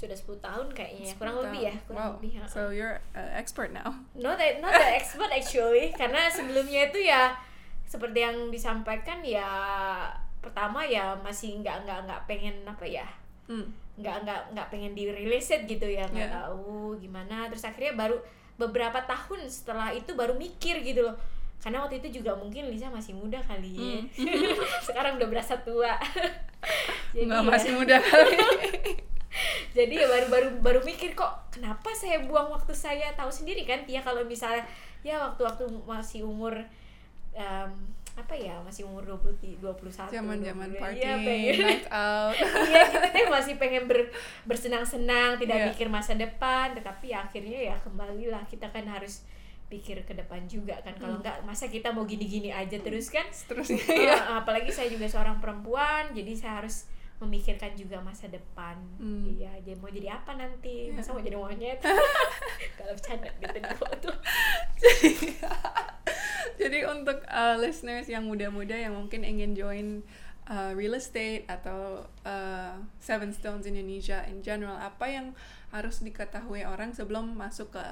sudah 0.00 0.16
10 0.16 0.40
tahun 0.40 0.66
kayaknya 0.72 1.12
ya, 1.12 1.12
10 1.12 1.20
kurang 1.20 1.36
lebih 1.44 1.60
ya 1.60 1.74
kurang 1.84 2.00
wow. 2.00 2.12
lebih 2.16 2.32
ha. 2.40 2.44
So 2.48 2.72
you're 2.72 3.04
uh, 3.12 3.30
expert 3.36 3.68
now. 3.68 4.00
not 4.16 4.40
the, 4.40 4.56
not 4.64 4.72
the 4.72 4.88
expert 4.96 5.28
actually 5.28 5.92
karena 5.92 6.24
sebelumnya 6.32 6.88
itu 6.88 7.04
ya 7.04 7.36
seperti 7.90 8.22
yang 8.22 8.36
disampaikan 8.48 9.18
ya 9.20 9.50
pertama 10.38 10.86
ya 10.86 11.18
masih 11.18 11.58
nggak 11.58 11.82
nggak 11.82 11.98
nggak 12.06 12.20
pengen 12.24 12.54
apa 12.62 12.86
ya 12.86 13.06
Hmm. 13.44 13.66
nggak 13.98 14.16
nggak 14.22 14.40
nggak 14.54 14.68
pengen 14.70 14.94
di 14.94 15.10
release 15.10 15.50
gitu 15.66 15.82
ya 15.84 16.06
nggak 16.06 16.30
Yeah. 16.30 16.38
tahu 16.46 16.94
gimana. 16.96 17.50
Terus 17.50 17.66
akhirnya 17.66 17.98
baru 17.98 18.16
beberapa 18.54 19.02
tahun 19.02 19.42
setelah 19.44 19.90
itu 19.90 20.14
baru 20.14 20.32
mikir 20.32 20.80
gitu 20.80 21.02
loh. 21.02 21.18
Karena 21.58 21.82
waktu 21.82 21.98
itu 21.98 22.22
juga 22.22 22.32
mungkin 22.32 22.70
Lisa 22.70 22.86
masih 22.88 23.12
muda 23.12 23.42
kali 23.42 23.74
ya. 23.74 23.98
Sekarang 24.86 25.18
udah 25.18 25.28
berasa 25.28 25.58
tua. 25.60 25.98
Jadi 27.12 27.26
Nggak, 27.26 27.42
ya- 27.42 27.50
masih 27.50 27.70
muda 27.74 27.96
kali. 27.98 28.36
jadi 29.70 29.94
ya 29.94 30.06
baru 30.08 30.26
baru 30.26 30.48
baru 30.58 30.80
mikir 30.82 31.14
kok 31.14 31.30
kenapa 31.50 31.90
saya 31.92 32.18
buang 32.22 32.50
waktu 32.50 32.74
saya? 32.74 33.14
Tahu 33.14 33.30
sendiri 33.30 33.62
kan 33.62 33.82
Tia 33.82 34.02
kalau 34.02 34.22
misalnya 34.22 34.66
ya 35.02 35.22
waktu-waktu 35.22 35.70
masih 35.86 36.26
umur 36.26 36.50
em, 37.32 37.70
apa 38.12 38.34
ya 38.34 38.58
masih 38.60 38.84
umur 38.84 39.06
20 39.06 39.58
21 39.58 40.10
Zaman-zaman 40.10 40.68
20, 40.68 40.76
party, 40.76 40.98
iya 40.98 41.14
pengen 41.16 41.56
night 41.58 41.86
out. 41.88 42.34
iya 42.68 42.82
gitu 42.86 43.06
deh 43.08 43.26
masih 43.28 43.54
pengen 43.56 43.84
ber, 43.86 44.10
bersenang-senang 44.44 45.36
tidak 45.36 45.56
Iya. 45.56 45.66
mikir 45.70 45.88
masa 45.88 46.12
depan 46.14 46.74
tetapi 46.74 47.06
ya 47.08 47.22
akhirnya 47.22 47.60
ya 47.66 47.76
kembalilah 47.78 48.42
kita 48.44 48.66
kan 48.66 48.84
harus 48.84 49.24
pikir 49.66 50.02
ke 50.02 50.12
depan 50.12 50.42
juga 50.44 50.74
kan 50.80 50.92
kalau 50.94 51.16
Hmm. 51.16 51.22
enggak 51.22 51.36
masa 51.42 51.64
kita 51.66 51.88
mau 51.88 52.02
gini-gini 52.02 52.50
aja 52.50 52.74
terus 52.76 53.06
kan 53.08 53.24
Seterusnya 53.30 53.78
Ah, 53.86 53.96
ya. 53.96 54.16
apalagi 54.36 54.68
saya 54.68 54.90
juga 54.90 55.06
seorang 55.06 55.38
perempuan 55.38 56.10
jadi 56.10 56.34
saya 56.34 56.52
harus 56.58 56.90
memikirkan 57.20 57.76
juga 57.76 58.00
masa 58.00 58.26
depan 58.26 58.80
Hmm. 58.96 59.28
iya 59.28 59.52
jadi 59.60 59.76
mau 59.76 59.88
jadi 59.88 60.08
apa 60.16 60.32
nanti 60.34 60.88
Iya. 60.88 60.96
masa 60.96 61.12
mau 61.12 61.20
jadi 61.20 61.36
monyet 61.36 61.78
kalau 62.80 62.92
bercanda 62.92 63.28
gitu 63.36 63.58
di 63.60 63.74
foto 63.76 64.10
Jadi 66.60 66.84
untuk 66.84 67.24
uh, 67.24 67.56
listeners 67.56 68.04
yang 68.04 68.28
muda-muda 68.28 68.76
yang 68.76 68.92
mungkin 68.92 69.24
ingin 69.24 69.56
join 69.56 69.86
uh, 70.44 70.72
real 70.72 70.92
estate 70.92 71.48
atau 71.48 72.04
uh, 72.22 72.74
Seven 73.00 73.32
Stones 73.32 73.64
Indonesia 73.64 74.20
in 74.28 74.44
general, 74.44 74.76
apa 74.76 75.08
yang 75.08 75.26
harus 75.72 76.00
diketahui 76.00 76.64
orang 76.64 76.92
sebelum 76.92 77.32
masuk 77.32 77.72
ke 77.72 77.84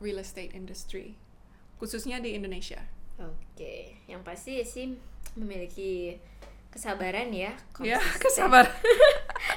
real 0.00 0.16
estate 0.16 0.56
industry, 0.56 1.12
khususnya 1.76 2.20
di 2.20 2.32
Indonesia? 2.34 2.80
oke 3.14 3.74
yang 4.10 4.26
pasti 4.26 4.58
sih 4.66 4.90
memiliki 5.38 6.18
kesabaran 6.74 7.30
ya 7.30 7.54
Ya, 7.78 7.94
konsisten. 7.96 8.18
kesabar. 8.20 8.66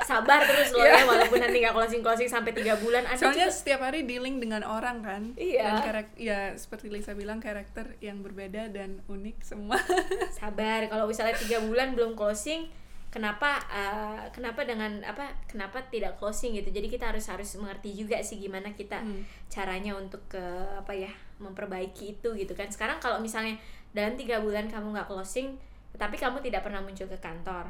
sabar 0.04 0.40
terus 0.44 0.70
loh 0.70 0.82
Iya. 0.82 0.94
ya 0.94 1.04
walaupun 1.04 1.40
nanti 1.40 1.58
nggak 1.60 1.74
closing 1.74 2.02
closing 2.02 2.30
sampai 2.30 2.52
tiga 2.52 2.78
bulan 2.78 3.04
ada 3.04 3.18
Soalnya 3.18 3.46
juga 3.46 3.56
setiap 3.56 3.82
hari 3.82 4.04
dealing 4.04 4.38
dengan 4.38 4.62
orang 4.62 5.02
kan, 5.02 5.34
Iya. 5.34 5.66
dan 5.66 5.76
karak 5.82 6.08
ya 6.16 6.40
seperti 6.54 6.88
Lisa 6.88 7.12
bilang 7.12 7.40
karakter 7.40 7.98
yang 8.00 8.22
berbeda 8.22 8.70
dan 8.70 9.02
unik 9.08 9.38
semua. 9.42 9.76
sabar 10.34 10.86
kalau 10.86 11.06
misalnya 11.06 11.34
tiga 11.36 11.58
bulan 11.60 11.92
belum 11.92 12.14
closing 12.14 12.70
kenapa 13.08 13.58
eh, 13.66 14.24
kenapa 14.30 14.62
dengan 14.62 15.00
apa 15.02 15.26
kenapa 15.46 15.82
tidak 15.84 16.16
closing 16.16 16.54
gitu 16.54 16.70
jadi 16.70 16.86
kita 16.86 17.06
harus 17.08 17.26
harus 17.26 17.50
mengerti 17.56 17.96
juga 17.96 18.20
sih 18.20 18.38
gimana 18.38 18.70
kita 18.72 19.00
Hmm. 19.00 19.24
caranya 19.48 19.96
untuk 19.96 20.22
ke 20.28 20.44
apa 20.76 20.92
ya 20.92 21.10
memperbaiki 21.42 22.14
itu 22.14 22.30
gitu 22.36 22.54
kan 22.54 22.68
sekarang 22.68 23.00
kalau 23.00 23.18
misalnya 23.18 23.56
dalam 23.90 24.14
tiga 24.14 24.38
bulan 24.38 24.68
kamu 24.68 24.92
nggak 24.92 25.08
closing 25.08 25.56
tapi 25.98 26.16
kamu 26.16 26.40
tidak 26.40 26.62
pernah 26.64 26.80
muncul 26.80 27.06
ke 27.06 27.18
kantor 27.18 27.68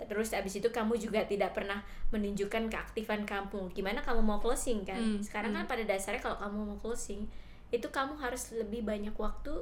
terus 0.00 0.32
abis 0.32 0.58
itu 0.58 0.68
kamu 0.72 0.96
juga 0.96 1.20
tidak 1.24 1.52
pernah 1.52 1.84
menunjukkan 2.08 2.72
keaktifan 2.72 3.28
kamu 3.28 3.68
gimana 3.70 4.00
kamu 4.00 4.24
mau 4.24 4.40
closing 4.40 4.80
kan 4.82 4.96
Hmm, 4.96 5.20
sekarang 5.20 5.52
kan 5.52 5.64
hmm. 5.64 5.72
pada 5.72 5.84
dasarnya 5.84 6.20
kalau 6.20 6.40
kamu 6.40 6.58
mau 6.72 6.78
closing 6.80 7.28
itu 7.68 7.84
kamu 7.86 8.16
harus 8.16 8.48
lebih 8.50 8.80
banyak 8.82 9.12
waktu 9.14 9.52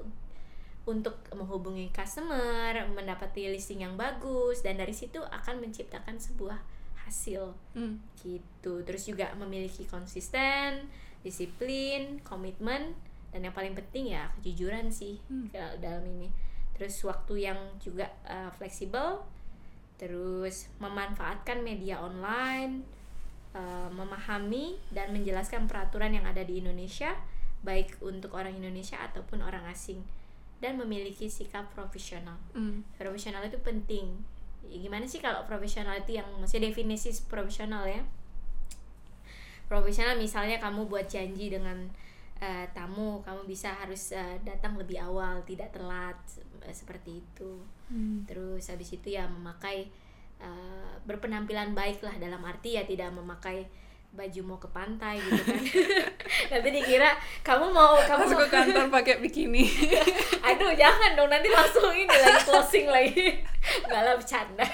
untuk 0.88 1.21
menghubungi 1.35 1.92
customer 1.92 2.73
mendapati 2.88 3.51
listing 3.51 3.85
yang 3.85 3.99
bagus 3.99 4.62
dan 4.62 4.79
dari 4.79 4.94
situ 4.94 5.21
akan 5.21 5.61
menciptakan 5.61 6.16
sebuah 6.16 6.57
hasil 7.03 7.53
Hmm. 7.75 7.99
gitu 8.23 8.87
terus 8.87 9.05
juga 9.05 9.35
memiliki 9.35 9.85
konsisten 9.85 10.87
disiplin 11.21 12.23
komitmen 12.23 12.94
dan 13.29 13.44
yang 13.44 13.53
paling 13.53 13.75
penting 13.75 14.14
ya 14.14 14.31
kejujuran 14.38 14.88
sih 14.88 15.18
Hmm. 15.27 15.51
dalam 15.53 16.07
ini 16.07 16.31
terus 16.79 16.95
waktu 17.03 17.51
yang 17.51 17.59
juga 17.83 18.07
uh, 18.25 18.49
fleksibel 18.55 19.21
terus 19.99 20.71
memanfaatkan 20.79 21.61
media 21.67 21.99
online 21.99 22.87
uh, 23.53 23.91
memahami 23.91 24.79
dan 24.95 25.11
menjelaskan 25.11 25.67
peraturan 25.67 26.14
yang 26.14 26.25
ada 26.25 26.47
di 26.47 26.62
Indonesia 26.62 27.19
baik 27.67 27.99
untuk 27.99 28.38
orang 28.38 28.55
Indonesia 28.55 28.95
ataupun 29.03 29.43
orang 29.43 29.67
asing 29.67 29.99
dan 30.59 30.75
memiliki 30.75 31.31
sikap 31.31 31.71
profesional. 31.71 32.35
Hmm. 32.55 32.83
profesional 32.99 33.47
itu 33.47 33.59
penting. 33.62 34.11
Ya, 34.67 34.77
gimana 34.83 35.07
sih 35.07 35.23
kalau 35.23 35.47
profesional 35.47 35.95
itu 35.99 36.19
yang 36.19 36.27
maksudnya 36.38 36.71
definisi 36.71 37.14
profesional 37.31 37.87
ya? 37.87 38.03
Profesional 39.71 40.19
misalnya 40.19 40.59
kamu 40.59 40.91
buat 40.91 41.07
janji 41.07 41.51
dengan 41.51 41.87
eh, 42.43 42.67
tamu 42.75 43.23
kamu 43.23 43.47
bisa 43.47 43.71
harus 43.71 44.11
eh, 44.14 44.38
datang 44.43 44.75
lebih 44.75 44.99
awal 44.99 45.43
tidak 45.47 45.71
telat 45.71 46.19
seperti 46.71 47.21
itu 47.21 47.62
Hmm. 47.88 48.21
terus 48.29 48.68
habis 48.68 48.92
itu 48.92 49.16
ya 49.16 49.25
memakai 49.25 49.88
eh, 50.38 50.92
berpenampilan 51.09 51.73
baik 51.73 52.05
lah 52.05 52.12
dalam 52.21 52.44
arti 52.44 52.77
ya 52.77 52.85
tidak 52.85 53.09
memakai 53.16 53.64
baju 54.09 54.40
mau 54.44 54.57
ke 54.57 54.68
pantai 54.68 55.16
gitu 55.16 55.40
kan 55.40 55.61
nanti 56.53 56.68
dikira 56.68 57.12
kamu 57.40 57.73
mau 57.73 57.97
kamu 57.97 58.25
Masuk 58.25 58.37
mau 58.37 58.44
ke 58.44 58.53
kantor 58.53 58.87
pakai 59.01 59.21
bikini. 59.21 59.64
Aduh 60.49 60.73
jangan 60.73 61.12
dong 61.12 61.29
nanti 61.29 61.49
langsung 61.49 61.92
ini 61.92 62.09
lagi 62.09 62.41
closing 62.45 62.87
lagi 62.89 63.41
Gak 63.85 64.01
lah 64.01 64.16
bercanda 64.16 64.64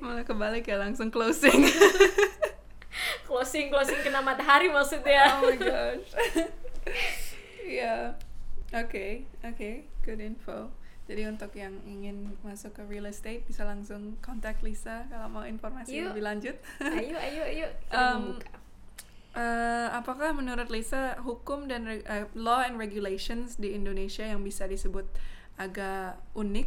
Malah 0.00 0.24
kebalik 0.24 0.64
ya 0.64 0.80
langsung 0.80 1.12
closing. 1.12 1.66
Closing 3.26 3.70
closing 3.70 4.00
kena 4.00 4.18
matahari 4.22 4.66
maksudnya 4.66 5.38
oh 5.38 5.46
my 5.46 5.54
gosh. 5.54 6.08
Iya. 7.62 8.16
Oke, 8.70 9.26
oke, 9.42 9.70
good 10.06 10.20
info. 10.22 10.70
Jadi 11.10 11.26
untuk 11.26 11.50
yang 11.58 11.74
ingin 11.90 12.38
masuk 12.46 12.70
ke 12.78 12.82
real 12.86 13.10
estate 13.10 13.42
bisa 13.42 13.66
langsung 13.66 14.14
kontak 14.22 14.62
Lisa 14.62 15.10
kalau 15.10 15.26
mau 15.26 15.42
informasi 15.42 16.06
Yuk. 16.06 16.14
lebih 16.14 16.22
lanjut. 16.22 16.56
Ayo 16.78 17.18
ayo 17.18 17.42
ayo 17.50 17.66
kita 17.82 17.98
Um, 17.98 18.38
membuka 18.38 18.60
Eh, 19.30 19.88
apakah 19.94 20.34
menurut 20.34 20.66
Lisa 20.74 21.14
hukum 21.22 21.70
dan 21.70 21.86
eh, 21.86 22.26
law 22.34 22.66
and 22.66 22.74
regulations 22.82 23.54
di 23.62 23.78
Indonesia 23.78 24.26
yang 24.26 24.42
bisa 24.42 24.66
disebut 24.66 25.06
agak 25.54 26.18
unik 26.34 26.66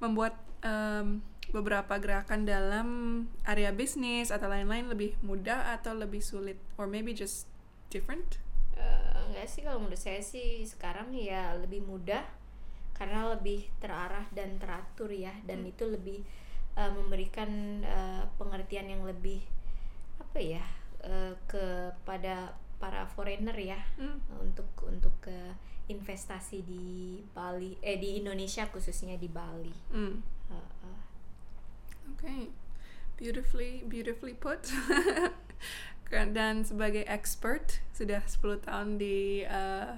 membuat 0.00 0.32
em, 0.64 1.20
beberapa 1.52 2.00
gerakan 2.00 2.48
dalam 2.48 2.88
area 3.44 3.68
bisnis 3.68 4.32
atau 4.32 4.48
lain-lain 4.48 4.88
lebih 4.88 5.12
mudah 5.20 5.76
atau 5.76 5.92
lebih 5.92 6.24
sulit 6.24 6.56
or 6.80 6.88
maybe 6.88 7.12
just 7.12 7.44
different 7.92 8.40
Eh, 8.80 9.20
enggak 9.28 9.46
sih 9.46 9.60
kalau 9.60 9.78
menurut 9.84 10.00
saya 10.00 10.24
sih 10.24 10.64
sekarang 10.64 11.12
ya 11.12 11.52
lebih 11.60 11.84
mudah 11.84 12.24
karena 12.96 13.32
lebih 13.32 13.68
terarah 13.80 14.24
dan 14.32 14.56
teratur 14.60 15.08
ya 15.08 15.32
dan 15.44 15.64
itu 15.64 15.84
lebih 15.88 16.24
eh, 16.76 16.92
memberikan 16.92 17.80
eh, 17.84 18.24
pengertian 18.40 18.88
yang 18.88 19.02
lebih 19.04 19.44
apa 20.20 20.38
ya 20.40 20.64
eh, 21.04 21.36
kepada 21.44 22.56
para 22.80 23.04
foreigner 23.12 23.56
ya 23.56 23.80
Hmm. 24.00 24.16
untuk 24.40 24.68
untuk 24.88 25.12
ke 25.20 25.52
investasi 25.92 26.64
di 26.64 27.20
Bali 27.36 27.76
eh 27.84 28.00
di 28.00 28.16
Indonesia 28.16 28.64
khususnya 28.72 29.20
di 29.20 29.28
Bali. 29.28 29.74
Hmm. 29.92 30.16
Eh, 30.48 30.70
eh. 30.88 31.00
Okay, 32.16 32.48
beautifully, 33.20 33.84
beautifully 33.84 34.32
put. 34.32 34.64
Dan 36.10 36.66
sebagai 36.66 37.06
expert 37.06 37.78
sudah 37.94 38.18
10 38.26 38.66
tahun 38.66 38.98
di 38.98 39.46
uh, 39.46 39.94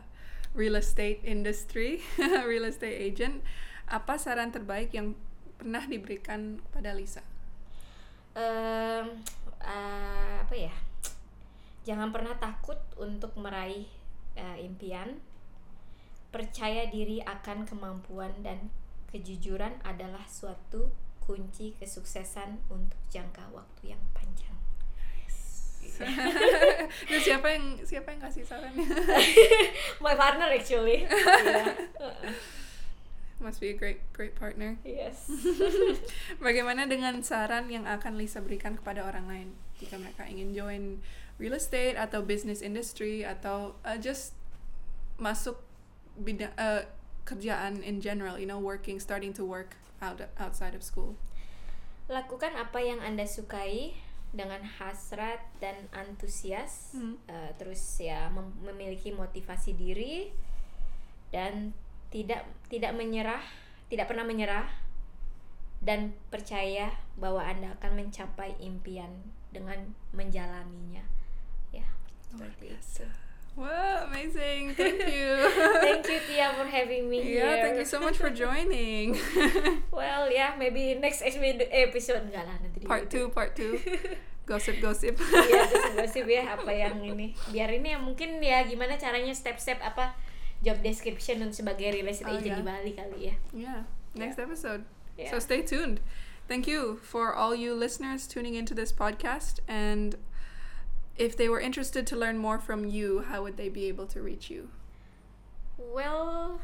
real 0.53 0.77
estate 0.77 1.25
industry, 1.25 2.05
real 2.51 2.69
estate 2.69 3.01
agent, 3.01 3.41
apa 3.89 4.21
saran 4.21 4.53
terbaik 4.53 4.93
yang 4.93 5.17
pernah 5.57 5.85
diberikan 5.89 6.61
kepada 6.69 6.93
Lisa? 6.93 7.25
Em, 8.37 9.25
eh, 9.61 10.37
apa 10.41 10.55
ya? 10.57 10.73
Jangan 11.85 12.13
pernah 12.13 12.37
takut 12.37 12.79
untuk 13.01 13.33
meraih 13.41 13.89
eh, 14.37 14.59
impian. 14.65 15.21
Percaya 16.33 16.89
diri 16.89 17.21
akan 17.21 17.69
kemampuan 17.69 18.33
dan 18.41 18.73
kejujuran 19.13 19.77
adalah 19.85 20.25
suatu 20.25 20.89
kunci 21.21 21.77
kesuksesan 21.77 22.65
untuk 22.73 22.97
jangka 23.13 23.53
waktu 23.53 23.93
yang 23.93 24.03
panjang 24.17 24.62
Itu 25.83 27.17
siapa 27.27 27.47
yang 27.53 27.79
siapa 27.83 28.15
yang 28.15 28.21
kasih 28.23 28.45
sarannya? 28.47 28.87
my 30.05 30.15
partner 30.15 30.49
actually 30.51 31.05
yeah. 31.09 31.75
Must 33.43 33.59
be 33.59 33.75
a 33.75 33.77
great 33.77 34.07
great 34.15 34.39
partner. 34.39 34.79
yes 34.87 35.27
Bagaimana 36.39 36.87
dengan 36.87 37.21
saran 37.27 37.67
yang 37.67 37.91
akan 37.91 38.15
Lisa 38.15 38.39
berikan 38.39 38.79
kepada 38.79 39.03
orang 39.03 39.27
lain 39.27 39.49
jika 39.83 39.99
mereka 39.99 40.23
ingin 40.31 40.55
join 40.55 40.83
real 41.43 41.59
estate 41.59 41.99
atau 41.99 42.23
business 42.23 42.63
industry 42.63 43.27
atau 43.27 43.75
uh, 43.83 43.99
just 43.99 44.39
masuk 45.19 45.59
bidang 46.15 46.55
uh, 46.55 46.87
kerjaan 47.27 47.83
in 47.83 48.03
general, 48.03 48.39
you 48.39 48.47
know, 48.47 48.59
working, 48.59 48.99
starting 48.99 49.35
to 49.35 49.43
work 49.43 49.79
out 50.03 50.23
outside 50.39 50.75
of 50.75 50.83
school. 50.87 51.19
lakukan 52.11 52.53
apa 52.59 52.83
yang 52.83 53.01
anda 53.01 53.25
sukai 53.25 53.97
dengan 54.33 54.65
hasrat 54.65 55.41
dan 55.61 55.77
antusias 55.93 56.97
Hmm. 56.97 57.21
Eh, 57.29 57.53
terus 57.61 57.81
ya 58.01 58.33
mem- 58.33 58.57
memiliki 58.65 59.13
motivasi 59.13 59.77
diri 59.77 60.33
dan 61.29 61.77
tidak 62.09 62.45
tidak 62.73 62.93
menyerah 62.97 63.45
tidak 63.93 64.09
pernah 64.09 64.25
menyerah 64.25 64.69
dan 65.85 66.17
percaya 66.33 66.97
bahwa 67.19 67.45
anda 67.45 67.77
akan 67.77 67.99
mencapai 68.07 68.55
impian 68.63 69.11
dengan 69.53 69.93
menjalaninya. 70.17 71.05
Ya. 71.75 71.85
Seperti 72.31 72.73
itu 72.73 73.05
Wow, 73.53 74.09
amazing! 74.09 74.73
Thank 74.73 75.05
you. 75.13 75.29
thank 75.85 76.09
you 76.09 76.19
Tia 76.25 76.57
for 76.57 76.65
having 76.65 77.13
me 77.13 77.21
yeah, 77.21 77.53
here 77.53 77.57
thank 77.61 77.77
you 77.77 77.85
so 77.85 78.01
much 78.01 78.17
for 78.17 78.33
joining. 78.33 79.13
well 79.93 80.25
ya 80.33 80.57
maybe 80.57 80.97
next 80.97 81.21
episode 81.21 82.25
enggak 82.33 82.49
lah 82.49 82.57
nanti 82.65 82.81
part 82.89 83.13
two, 83.13 83.29
YouTube. 83.29 83.37
part 83.37 83.53
two. 83.53 83.77
Gossip, 84.49 84.81
gossip. 84.83 85.15
Iya, 85.21 85.69
gosip 86.01 86.27
ya 86.27 86.59
apa 86.59 86.73
yang 86.73 86.99
ini. 87.05 87.37
Biar 87.53 87.71
ini 87.71 87.95
ya 87.95 87.99
mungkin 88.01 88.41
ya 88.43 88.65
gimana 88.67 88.99
caranya 88.99 89.31
step-step 89.37 89.79
apa 89.85 90.17
job 90.65 90.83
description 90.83 91.45
untuk 91.47 91.63
sebagai 91.63 91.93
real 91.95 92.09
estate 92.11 92.27
Oh, 92.27 92.37
agent 92.41 92.57
iya. 92.57 92.59
di 92.59 92.65
Bali 92.67 92.93
kali 92.97 93.19
ya. 93.31 93.35
Yeah, 93.55 93.81
next 94.17 94.41
episode. 94.41 94.83
Yeah. 95.15 95.31
So 95.31 95.39
stay 95.39 95.63
tuned. 95.63 96.01
Thank 96.51 96.67
you 96.67 96.99
for 97.05 97.31
all 97.37 97.55
you 97.55 97.77
listeners 97.77 98.27
tuning 98.27 98.57
into 98.59 98.75
this 98.75 98.91
podcast. 98.91 99.61
And 99.71 100.19
if 101.17 101.37
they 101.37 101.49
were 101.49 101.61
interested 101.61 102.07
to 102.09 102.17
learn 102.17 102.39
more 102.39 102.59
from 102.59 102.85
you, 102.89 103.25
how 103.29 103.43
would 103.43 103.57
they 103.57 103.69
be 103.69 103.87
able 103.89 104.07
to 104.09 104.23
reach 104.23 104.51
you? 104.51 104.69
Well, 105.77 106.61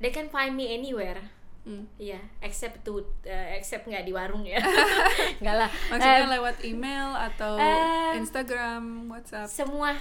they 0.00 0.10
can 0.10 0.28
find 0.28 0.56
me 0.56 0.72
anywhere. 0.72 1.32
Hmm. 1.68 1.84
Iya, 2.00 2.22
except 2.40 2.84
to 2.88 3.04
uh, 3.28 3.48
except 3.52 3.84
nggak 3.84 4.08
di 4.08 4.12
warung 4.16 4.46
ya. 4.48 4.56
Nggak 5.42 5.56
lah. 5.66 5.70
Maksudnya 5.92 6.24
Um, 6.24 6.32
lewat 6.32 6.56
email 6.64 7.08
atau 7.12 7.60
um, 7.60 8.16
Instagram, 8.16 8.82
WhatsApp, 9.12 9.48
semua. 9.52 9.92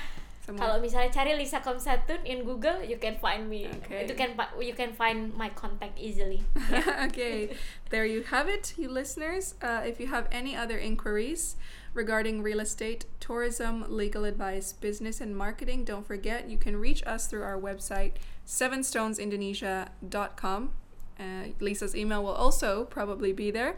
Kalau 0.56 0.80
misalnya 0.80 1.12
cari 1.12 1.36
Lisa 1.36 1.60
Komsatun 1.60 2.24
in 2.24 2.48
Google, 2.48 2.80
you 2.80 2.96
can 2.96 3.20
find 3.20 3.52
me. 3.52 3.68
Okay. 3.84 4.08
You 4.08 4.16
can 4.16 4.32
you 4.64 4.72
can 4.72 4.96
find 4.96 5.36
my 5.36 5.52
contact 5.52 6.00
easily. 6.00 6.48
okay, 7.12 7.52
there 7.92 8.08
you 8.08 8.24
have 8.32 8.48
it, 8.48 8.72
you 8.80 8.88
listeners. 8.88 9.60
Uh, 9.60 9.84
if 9.84 10.00
you 10.00 10.08
have 10.08 10.32
any 10.32 10.56
other 10.56 10.80
inquiries 10.80 11.60
regarding 11.92 12.40
real 12.42 12.64
estate, 12.64 13.04
tourism, 13.20 13.84
legal 13.90 14.24
advice, 14.24 14.72
business, 14.72 15.20
and 15.20 15.36
marketing, 15.36 15.84
don't 15.84 16.08
forget 16.08 16.48
you 16.48 16.58
can 16.58 16.80
reach 16.80 17.04
us 17.04 17.28
through 17.28 17.44
our 17.44 17.60
website, 17.60 18.14
sevenstonesindonesia.com. 18.48 20.72
Uh, 21.20 21.50
Lisa's 21.60 21.96
email 21.96 22.24
will 22.24 22.38
also 22.38 22.86
probably 22.86 23.34
be 23.34 23.52
there. 23.52 23.76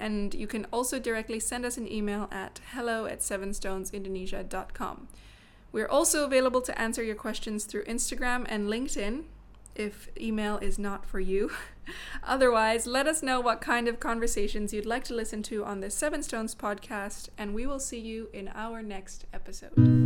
And 0.00 0.34
you 0.34 0.46
can 0.46 0.66
also 0.72 0.98
directly 0.98 1.38
send 1.38 1.64
us 1.64 1.76
an 1.76 1.90
email 1.90 2.26
at 2.32 2.60
hello 2.72 3.04
at 3.04 3.20
sevenstonesindonesia.com. 3.20 5.08
We're 5.72 5.88
also 5.88 6.24
available 6.24 6.60
to 6.62 6.80
answer 6.80 7.02
your 7.02 7.14
questions 7.14 7.64
through 7.64 7.84
Instagram 7.84 8.46
and 8.48 8.68
LinkedIn 8.68 9.24
if 9.74 10.08
email 10.20 10.58
is 10.58 10.78
not 10.78 11.06
for 11.06 11.20
you. 11.20 11.50
Otherwise, 12.22 12.86
let 12.86 13.06
us 13.06 13.22
know 13.22 13.40
what 13.40 13.60
kind 13.60 13.88
of 13.88 14.00
conversations 14.00 14.72
you'd 14.72 14.86
like 14.86 15.04
to 15.04 15.14
listen 15.14 15.42
to 15.44 15.64
on 15.64 15.80
the 15.80 15.90
Seven 15.90 16.22
Stones 16.22 16.54
podcast, 16.54 17.28
and 17.38 17.54
we 17.54 17.66
will 17.66 17.80
see 17.80 18.00
you 18.00 18.28
in 18.32 18.48
our 18.54 18.82
next 18.82 19.26
episode. 19.32 20.00